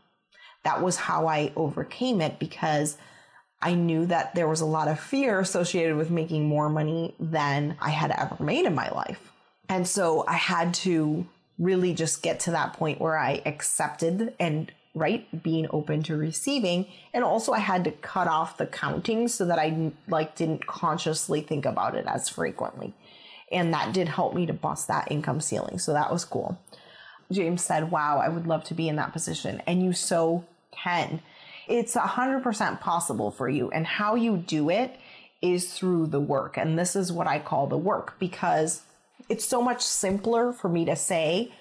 That 0.63 0.81
was 0.81 0.95
how 0.95 1.27
I 1.27 1.51
overcame 1.55 2.21
it 2.21 2.39
because 2.39 2.97
I 3.61 3.73
knew 3.73 4.05
that 4.05 4.35
there 4.35 4.47
was 4.47 4.61
a 4.61 4.65
lot 4.65 4.87
of 4.87 4.99
fear 4.99 5.39
associated 5.39 5.97
with 5.97 6.09
making 6.09 6.47
more 6.47 6.69
money 6.69 7.13
than 7.19 7.75
I 7.81 7.89
had 7.89 8.11
ever 8.11 8.41
made 8.41 8.65
in 8.65 8.75
my 8.75 8.89
life. 8.89 9.31
And 9.67 9.87
so 9.87 10.23
I 10.27 10.35
had 10.35 10.73
to 10.75 11.27
really 11.59 11.93
just 11.93 12.23
get 12.23 12.39
to 12.39 12.51
that 12.51 12.73
point 12.73 12.99
where 12.99 13.17
I 13.17 13.41
accepted 13.45 14.33
and 14.39 14.71
right 14.95 15.43
being 15.43 15.67
open 15.69 16.01
to 16.01 16.17
receiving 16.17 16.87
and 17.13 17.23
also 17.23 17.51
I 17.51 17.59
had 17.59 17.83
to 17.83 17.91
cut 17.91 18.27
off 18.27 18.57
the 18.57 18.65
counting 18.65 19.27
so 19.27 19.45
that 19.45 19.59
I 19.59 19.91
like 20.07 20.35
didn't 20.35 20.65
consciously 20.65 21.41
think 21.41 21.65
about 21.65 21.95
it 21.95 22.05
as 22.07 22.27
frequently. 22.27 22.93
And 23.51 23.73
that 23.73 23.93
did 23.93 24.09
help 24.09 24.33
me 24.33 24.45
to 24.45 24.53
bust 24.53 24.87
that 24.87 25.11
income 25.11 25.41
ceiling. 25.41 25.79
So 25.79 25.93
that 25.93 26.11
was 26.11 26.25
cool. 26.25 26.59
James 27.31 27.63
said, 27.63 27.91
"Wow, 27.91 28.19
I 28.19 28.29
would 28.29 28.47
love 28.47 28.63
to 28.65 28.73
be 28.73 28.87
in 28.87 28.95
that 28.95 29.13
position." 29.13 29.61
And 29.67 29.83
you 29.83 29.93
so 29.93 30.45
can. 30.71 31.21
It's 31.67 31.95
100% 31.95 32.79
possible 32.79 33.29
for 33.29 33.47
you 33.47 33.69
and 33.69 33.85
how 33.85 34.15
you 34.15 34.37
do 34.37 34.69
it 34.71 34.95
is 35.41 35.73
through 35.73 36.07
the 36.07 36.19
work. 36.19 36.57
And 36.57 36.77
this 36.77 36.95
is 36.95 37.11
what 37.11 37.27
I 37.27 37.39
call 37.39 37.67
the 37.67 37.77
work 37.77 38.17
because 38.19 38.81
it's 39.29 39.45
so 39.45 39.61
much 39.61 39.81
simpler 39.81 40.51
for 40.51 40.67
me 40.67 40.85
to 40.85 40.95
say, 40.95 41.51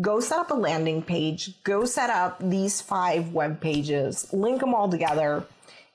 go 0.00 0.20
set 0.20 0.38
up 0.38 0.50
a 0.50 0.54
landing 0.54 1.02
page, 1.02 1.62
go 1.64 1.84
set 1.84 2.10
up 2.10 2.38
these 2.40 2.80
five 2.80 3.32
web 3.32 3.60
pages, 3.60 4.32
link 4.32 4.60
them 4.60 4.74
all 4.74 4.88
together, 4.88 5.44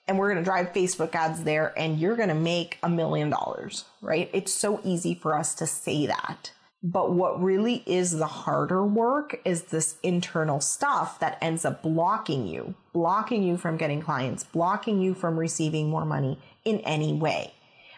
and 0.08 0.18
we're 0.18 0.32
going 0.32 0.44
to 0.44 0.50
drive 0.50 0.72
Facebook 0.72 1.14
ads 1.14 1.44
there, 1.44 1.74
and 1.78 2.00
you're 2.00 2.16
going 2.16 2.30
to 2.30 2.36
make 2.36 2.78
a 2.82 2.90
million 2.90 3.30
dollars, 3.30 3.86
right? 4.02 4.30
It's 4.34 4.54
so 4.54 4.80
easy 4.84 5.14
for 5.14 5.38
us 5.38 5.54
to 5.56 5.68
say 5.68 6.08
that. 6.08 6.52
But 6.84 7.12
what 7.12 7.42
really 7.42 7.84
is 7.86 8.12
the 8.12 8.28
harder 8.28 8.86
work 8.86 9.42
is 9.44 9.64
this 9.64 9.98
internal 10.04 10.62
stuff 10.62 11.20
that 11.20 11.38
ends 11.42 11.66
up 11.66 11.82
blocking 11.82 12.48
you, 12.48 12.76
blocking 12.94 13.44
you 13.44 13.58
from 13.58 13.78
getting 13.78 14.02
clients, 14.02 14.44
blocking 14.44 15.02
you 15.02 15.14
from 15.14 15.38
receiving 15.38 15.90
more 15.90 16.06
money 16.06 16.40
in 16.64 16.80
any 16.82 17.14
way, 17.14 17.54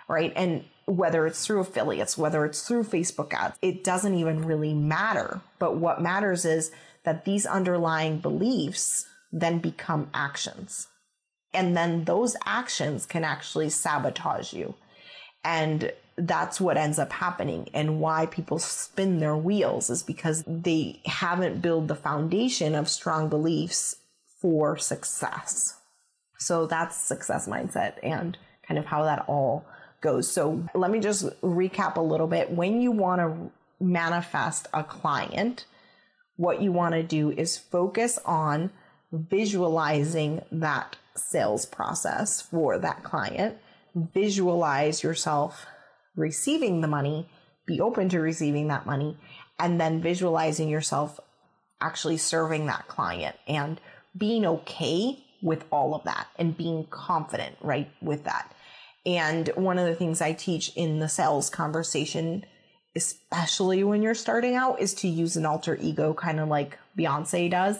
right? 0.07 0.33
And 0.35 0.63
whether 0.89 1.27
it's 1.27 1.45
through 1.45 1.59
affiliates, 1.59 2.17
whether 2.17 2.45
it's 2.45 2.67
through 2.67 2.83
Facebook 2.83 3.33
ads, 3.33 3.57
it 3.61 3.83
doesn't 3.83 4.15
even 4.15 4.43
really 4.43 4.73
matter. 4.73 5.41
But 5.59 5.75
what 5.75 6.01
matters 6.01 6.45
is 6.45 6.71
that 7.03 7.25
these 7.25 7.45
underlying 7.45 8.17
beliefs 8.17 9.05
then 9.31 9.59
become 9.59 10.09
actions. 10.13 10.87
And 11.53 11.77
then 11.77 12.05
those 12.05 12.35
actions 12.45 13.05
can 13.05 13.23
actually 13.23 13.69
sabotage 13.69 14.53
you. 14.53 14.75
And 15.43 15.93
that's 16.17 16.59
what 16.59 16.77
ends 16.77 16.99
up 16.99 17.13
happening 17.13 17.69
and 17.73 18.01
why 18.01 18.25
people 18.25 18.59
spin 18.59 19.19
their 19.19 19.37
wheels 19.37 19.89
is 19.89 20.03
because 20.03 20.43
they 20.45 20.99
haven't 21.05 21.61
built 21.61 21.87
the 21.87 21.95
foundation 21.95 22.75
of 22.75 22.89
strong 22.89 23.29
beliefs 23.29 23.95
for 24.41 24.75
success. 24.75 25.79
So 26.37 26.65
that's 26.65 26.97
success 26.97 27.47
mindset 27.47 27.93
and 28.03 28.37
kind 28.67 28.77
of 28.77 28.85
how 28.85 29.03
that 29.03 29.25
all 29.27 29.65
goes. 30.01 30.29
So 30.31 30.63
let 30.73 30.91
me 30.91 30.99
just 30.99 31.25
recap 31.41 31.95
a 31.95 32.01
little 32.01 32.27
bit. 32.27 32.51
When 32.51 32.81
you 32.81 32.91
want 32.91 33.21
to 33.21 33.51
manifest 33.83 34.67
a 34.73 34.83
client, 34.83 35.65
what 36.35 36.61
you 36.61 36.71
want 36.71 36.95
to 36.95 37.03
do 37.03 37.31
is 37.31 37.57
focus 37.57 38.19
on 38.25 38.71
visualizing 39.11 40.41
that 40.51 40.95
sales 41.15 41.65
process 41.65 42.41
for 42.41 42.77
that 42.79 43.03
client. 43.03 43.57
Visualize 43.95 45.03
yourself 45.03 45.65
receiving 46.15 46.81
the 46.81 46.87
money, 46.87 47.27
be 47.65 47.81
open 47.81 48.09
to 48.09 48.19
receiving 48.19 48.67
that 48.67 48.85
money, 48.85 49.17
and 49.57 49.79
then 49.79 50.01
visualizing 50.01 50.69
yourself 50.69 51.19
actually 51.81 52.17
serving 52.17 52.65
that 52.67 52.87
client 52.87 53.35
and 53.47 53.79
being 54.17 54.45
okay 54.45 55.17
with 55.41 55.63
all 55.71 55.95
of 55.95 56.03
that 56.03 56.27
and 56.37 56.57
being 56.57 56.85
confident, 56.89 57.55
right, 57.61 57.89
with 58.01 58.23
that. 58.25 58.53
And 59.17 59.47
one 59.55 59.79
of 59.79 59.87
the 59.87 59.95
things 59.95 60.21
I 60.21 60.33
teach 60.33 60.71
in 60.75 60.99
the 60.99 61.09
sales 61.09 61.49
conversation, 61.49 62.45
especially 62.95 63.83
when 63.83 64.03
you're 64.03 64.13
starting 64.13 64.53
out, 64.53 64.79
is 64.79 64.93
to 64.95 65.07
use 65.07 65.35
an 65.35 65.47
alter 65.47 65.77
ego, 65.81 66.13
kind 66.13 66.39
of 66.39 66.47
like 66.47 66.77
Beyonce 66.95 67.49
does, 67.49 67.79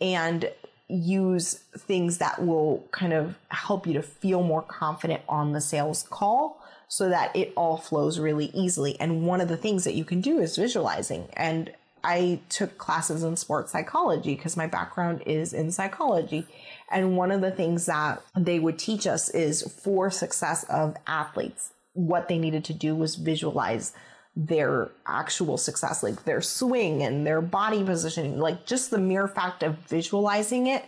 and 0.00 0.50
use 0.88 1.60
things 1.78 2.18
that 2.18 2.44
will 2.44 2.84
kind 2.90 3.12
of 3.12 3.36
help 3.48 3.86
you 3.86 3.92
to 3.92 4.02
feel 4.02 4.42
more 4.42 4.62
confident 4.62 5.22
on 5.28 5.52
the 5.52 5.60
sales 5.60 6.04
call 6.10 6.60
so 6.88 7.08
that 7.08 7.34
it 7.36 7.52
all 7.56 7.76
flows 7.76 8.18
really 8.18 8.46
easily. 8.46 8.98
And 8.98 9.24
one 9.24 9.40
of 9.40 9.48
the 9.48 9.56
things 9.56 9.84
that 9.84 9.94
you 9.94 10.04
can 10.04 10.20
do 10.20 10.40
is 10.40 10.56
visualizing. 10.56 11.28
And 11.34 11.72
I 12.06 12.40
took 12.48 12.78
classes 12.78 13.24
in 13.24 13.36
sports 13.36 13.72
psychology 13.72 14.36
because 14.36 14.56
my 14.56 14.68
background 14.68 15.24
is 15.26 15.52
in 15.52 15.72
psychology. 15.72 16.46
And 16.88 17.16
one 17.16 17.32
of 17.32 17.40
the 17.40 17.50
things 17.50 17.86
that 17.86 18.22
they 18.38 18.60
would 18.60 18.78
teach 18.78 19.08
us 19.08 19.28
is 19.30 19.62
for 19.82 20.08
success 20.08 20.64
of 20.70 20.96
athletes, 21.08 21.72
what 21.94 22.28
they 22.28 22.38
needed 22.38 22.64
to 22.66 22.74
do 22.74 22.94
was 22.94 23.16
visualize 23.16 23.92
their 24.36 24.90
actual 25.04 25.56
success, 25.56 26.04
like 26.04 26.24
their 26.24 26.40
swing 26.40 27.02
and 27.02 27.26
their 27.26 27.40
body 27.40 27.82
positioning, 27.82 28.38
like 28.38 28.66
just 28.66 28.92
the 28.92 28.98
mere 28.98 29.26
fact 29.26 29.64
of 29.64 29.76
visualizing 29.78 30.68
it 30.68 30.84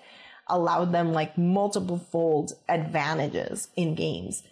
allowed 0.47 0.93
them 0.93 1.13
like 1.13 1.37
multiple 1.37 1.99
fold 1.99 2.53
advantages 2.69 3.69
in 3.75 3.97
games. 3.97 4.45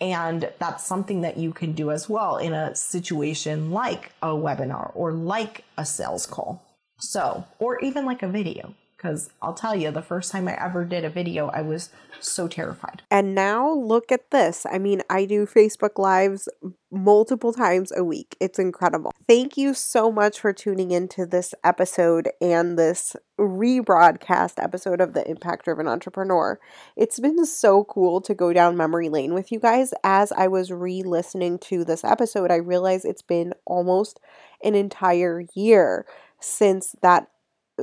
And 0.00 0.50
that's 0.58 0.84
something 0.84 1.20
that 1.20 1.36
you 1.36 1.52
can 1.52 1.72
do 1.72 1.90
as 1.90 2.08
well 2.08 2.38
in 2.38 2.54
a 2.54 2.74
situation 2.74 3.70
like 3.70 4.12
a 4.22 4.28
webinar 4.28 4.92
or 4.94 5.12
like 5.12 5.64
a 5.76 5.84
sales 5.84 6.26
call. 6.26 6.64
So, 6.98 7.44
or 7.58 7.78
even 7.80 8.06
like 8.06 8.22
a 8.22 8.28
video. 8.28 8.74
Because 9.00 9.30
I'll 9.40 9.54
tell 9.54 9.74
you, 9.74 9.90
the 9.90 10.02
first 10.02 10.30
time 10.30 10.46
I 10.46 10.62
ever 10.62 10.84
did 10.84 11.06
a 11.06 11.08
video, 11.10 11.48
I 11.48 11.62
was 11.62 11.88
so 12.20 12.46
terrified. 12.46 13.00
And 13.10 13.34
now 13.34 13.70
look 13.70 14.12
at 14.12 14.30
this. 14.30 14.66
I 14.70 14.78
mean, 14.78 15.00
I 15.08 15.24
do 15.24 15.46
Facebook 15.46 15.98
Lives 15.98 16.50
multiple 16.90 17.54
times 17.54 17.92
a 17.96 18.04
week. 18.04 18.36
It's 18.40 18.58
incredible. 18.58 19.14
Thank 19.26 19.56
you 19.56 19.72
so 19.72 20.12
much 20.12 20.38
for 20.38 20.52
tuning 20.52 20.90
into 20.90 21.24
this 21.24 21.54
episode 21.64 22.28
and 22.42 22.78
this 22.78 23.16
rebroadcast 23.38 24.62
episode 24.62 25.00
of 25.00 25.14
the 25.14 25.26
Impact 25.26 25.64
Driven 25.64 25.88
Entrepreneur. 25.88 26.60
It's 26.94 27.18
been 27.18 27.46
so 27.46 27.84
cool 27.84 28.20
to 28.20 28.34
go 28.34 28.52
down 28.52 28.76
memory 28.76 29.08
lane 29.08 29.32
with 29.32 29.50
you 29.50 29.60
guys. 29.60 29.94
As 30.04 30.30
I 30.32 30.46
was 30.46 30.70
re 30.70 31.02
listening 31.02 31.58
to 31.60 31.84
this 31.84 32.04
episode, 32.04 32.50
I 32.50 32.56
realized 32.56 33.06
it's 33.06 33.22
been 33.22 33.54
almost 33.64 34.20
an 34.62 34.74
entire 34.74 35.44
year 35.54 36.04
since 36.38 36.94
that 37.00 37.28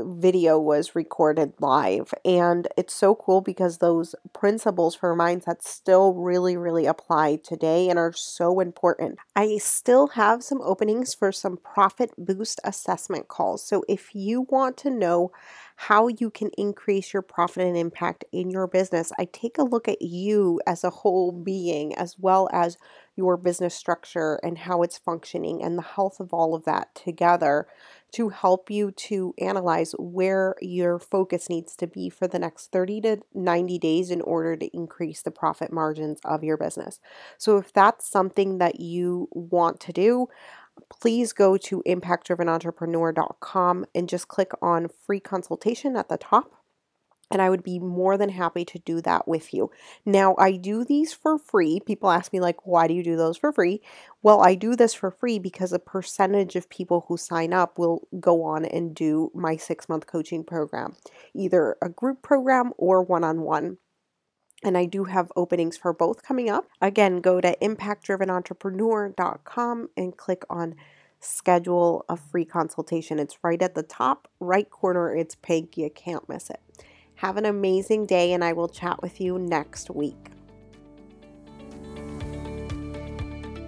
video 0.06 0.60
was 0.60 0.96
recorded 0.96 1.54
live. 1.60 2.14
And 2.26 2.68
it's 2.78 2.94
so 2.94 3.16
cool 3.16 3.42
because 3.42 3.78
those 3.78 4.16
principles 4.34 4.96
for 4.96 5.16
mindset 5.16 5.62
still 5.62 6.14
really, 6.14 6.58
really 6.58 6.86
apply 6.86 7.38
today 7.38 7.90
and 7.90 7.98
are 7.98 8.14
so 8.14 8.60
important. 8.60 9.20
I 9.36 9.58
still 9.58 10.08
have 10.10 10.44
some 10.44 10.62
openings 10.62 11.14
for 11.14 11.32
some 11.32 11.58
profit 11.58 12.12
boost 12.18 12.60
assessment 12.64 13.28
calls. 13.28 13.64
So 13.64 13.84
if 13.88 14.14
you 14.14 14.42
want 14.50 14.78
to 14.78 14.90
know 14.90 15.32
how 15.80 16.08
you 16.08 16.32
can 16.32 16.50
increase 16.58 17.13
your 17.13 17.22
profit 17.22 17.63
and 17.63 17.78
impact 17.78 18.26
in 18.32 18.50
your 18.50 18.66
business, 18.66 19.12
I 19.20 19.26
take 19.26 19.60
a 19.60 19.63
look 19.63 19.88
at 19.88 20.02
you 20.02 20.60
as 20.66 20.84
a 20.84 20.90
whole 20.90 21.32
being 21.32 21.94
as 21.96 22.18
well 22.18 22.50
as 22.52 22.78
your 23.16 23.38
business 23.38 23.76
structure 23.76 24.40
and 24.42 24.58
how 24.58 24.82
it's 24.82 24.98
functioning 24.98 25.63
and 25.63 25.78
the 25.78 25.84
health 25.84 26.20
of 26.20 26.34
all 26.34 26.56
of 26.56 26.66
that 26.66 26.96
together 26.96 27.68
to 28.13 28.30
help 28.30 28.72
you 28.72 28.90
to 28.90 29.36
analyze 29.38 29.92
where 30.00 30.56
your 30.62 30.98
focus 30.98 31.48
needs 31.48 31.76
to 31.76 31.86
be 31.86 32.10
for 32.10 32.28
the 32.28 32.40
next 32.40 32.72
30 32.72 33.02
to 33.02 33.18
90 33.36 33.78
days 33.78 34.10
in 34.10 34.22
order 34.22 34.56
to 34.56 34.76
increase 34.76 35.22
the 35.22 35.30
profit 35.30 35.72
margins 35.72 36.20
of 36.26 36.44
your 36.44 36.58
business. 36.58 37.00
So, 37.38 37.58
if 37.58 37.72
that's 37.72 38.08
something 38.08 38.58
that 38.58 38.80
you 38.80 39.28
want 39.32 39.80
to 39.82 39.94
do, 39.94 40.28
please 40.90 41.34
go 41.34 41.58
to 41.58 41.84
impactdrivenentrepreneur.com 41.88 43.86
and 43.94 44.10
just 44.10 44.28
click 44.28 44.52
on 44.62 44.88
free 45.06 45.20
consultation 45.20 45.96
at 45.96 46.10
the 46.10 46.18
top 46.18 46.52
and 47.30 47.42
I 47.42 47.50
would 47.50 47.63
be 47.63 47.80
more 47.80 48.18
than 48.18 48.30
happy 48.30 48.63
to 48.66 48.80
do 48.80 49.02
that 49.02 49.28
with 49.28 49.54
you. 49.54 49.70
Now, 50.06 50.36
I 50.38 50.54
do 50.54 50.86
these 50.86 51.13
for 51.13 51.38
free. 51.38 51.80
People 51.80 52.10
ask 52.10 52.32
me, 52.32 52.40
like, 52.40 52.66
why 52.66 52.88
do 52.88 52.94
you 52.94 53.04
do 53.04 53.18
those 53.18 53.38
for 53.38 53.52
free? 53.52 53.82
Well, 54.24 54.42
I 54.42 54.56
do 54.56 54.76
this 54.76 54.94
for 54.94 55.12
free 55.12 55.40
because 55.40 55.74
a 55.74 55.80
percentage 55.80 56.56
of 56.56 56.70
people 56.70 57.06
who 57.08 57.18
sign 57.18 57.54
up 57.54 57.78
will 57.78 58.08
go 58.20 58.44
on 58.44 58.66
and 58.66 58.96
do 58.96 59.32
my 59.34 59.58
six 59.58 59.90
month 59.90 60.08
coaching 60.08 60.44
program, 60.44 60.96
either 61.34 61.76
a 61.82 61.90
group 61.90 62.22
program 62.22 62.72
or 62.78 63.04
one 63.04 63.24
on 63.24 63.42
one. 63.42 63.78
And 64.63 64.78
I 64.78 64.86
do 64.86 65.06
have 65.06 65.32
openings 65.36 65.78
for 65.78 65.93
both 65.93 66.24
coming 66.24 66.50
up. 66.50 66.65
Again, 66.82 67.17
go 67.17 67.39
to 67.39 67.56
impactdrivenentrepreneur.com 67.62 69.89
and 69.96 70.17
click 70.17 70.43
on 70.50 70.74
schedule 71.20 72.06
a 72.10 72.17
free 72.17 72.46
consultation. 72.46 73.20
It's 73.20 73.38
right 73.43 73.62
at 73.62 73.76
the 73.76 73.84
top 73.84 74.28
right 74.39 74.70
corner. 74.70 75.15
It's 75.15 75.36
pink. 75.36 75.78
You 75.78 75.89
can't 75.89 76.28
miss 76.28 76.50
it. 76.50 76.60
Have 77.15 77.38
an 77.38 77.46
amazing 77.46 78.06
day, 78.06 78.34
and 78.34 78.43
I 78.43 78.54
will 78.54 78.70
chat 78.70 79.02
with 79.02 79.20
you 79.20 79.39
next 79.39 79.89
week. 79.89 80.37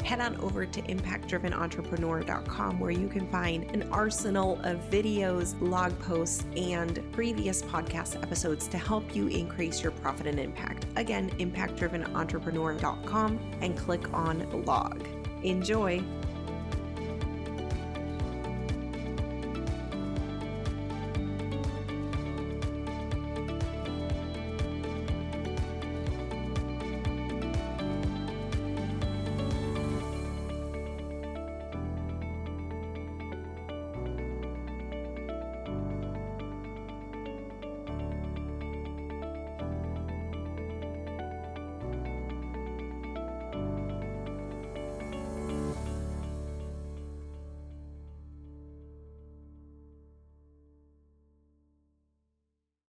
Head 0.10 0.22
on 0.22 0.38
over 0.38 0.66
to 0.66 0.82
impactdrivenentrepreneur.com 0.82 2.80
where 2.80 2.90
you 2.90 3.08
can 3.08 3.28
find 3.28 3.70
an 3.76 3.88
arsenal 3.92 4.60
of 4.64 4.80
videos, 4.90 5.54
log 5.62 6.00
posts, 6.00 6.46
and 6.58 7.00
previous 7.12 7.62
podcast 7.62 8.16
episodes 8.16 8.68
to 8.70 8.80
help 8.80 9.16
you 9.16 9.28
increase 9.28 9.84
your 9.84 9.92
profit 9.92 10.26
and 10.26 10.40
impact. 10.40 10.88
Again, 10.96 11.30
impactdrivenentrepreneur.com 11.38 13.40
and 13.62 13.78
click 13.78 14.12
on 14.12 14.66
log. 14.66 15.06
Enjoy. 15.44 16.04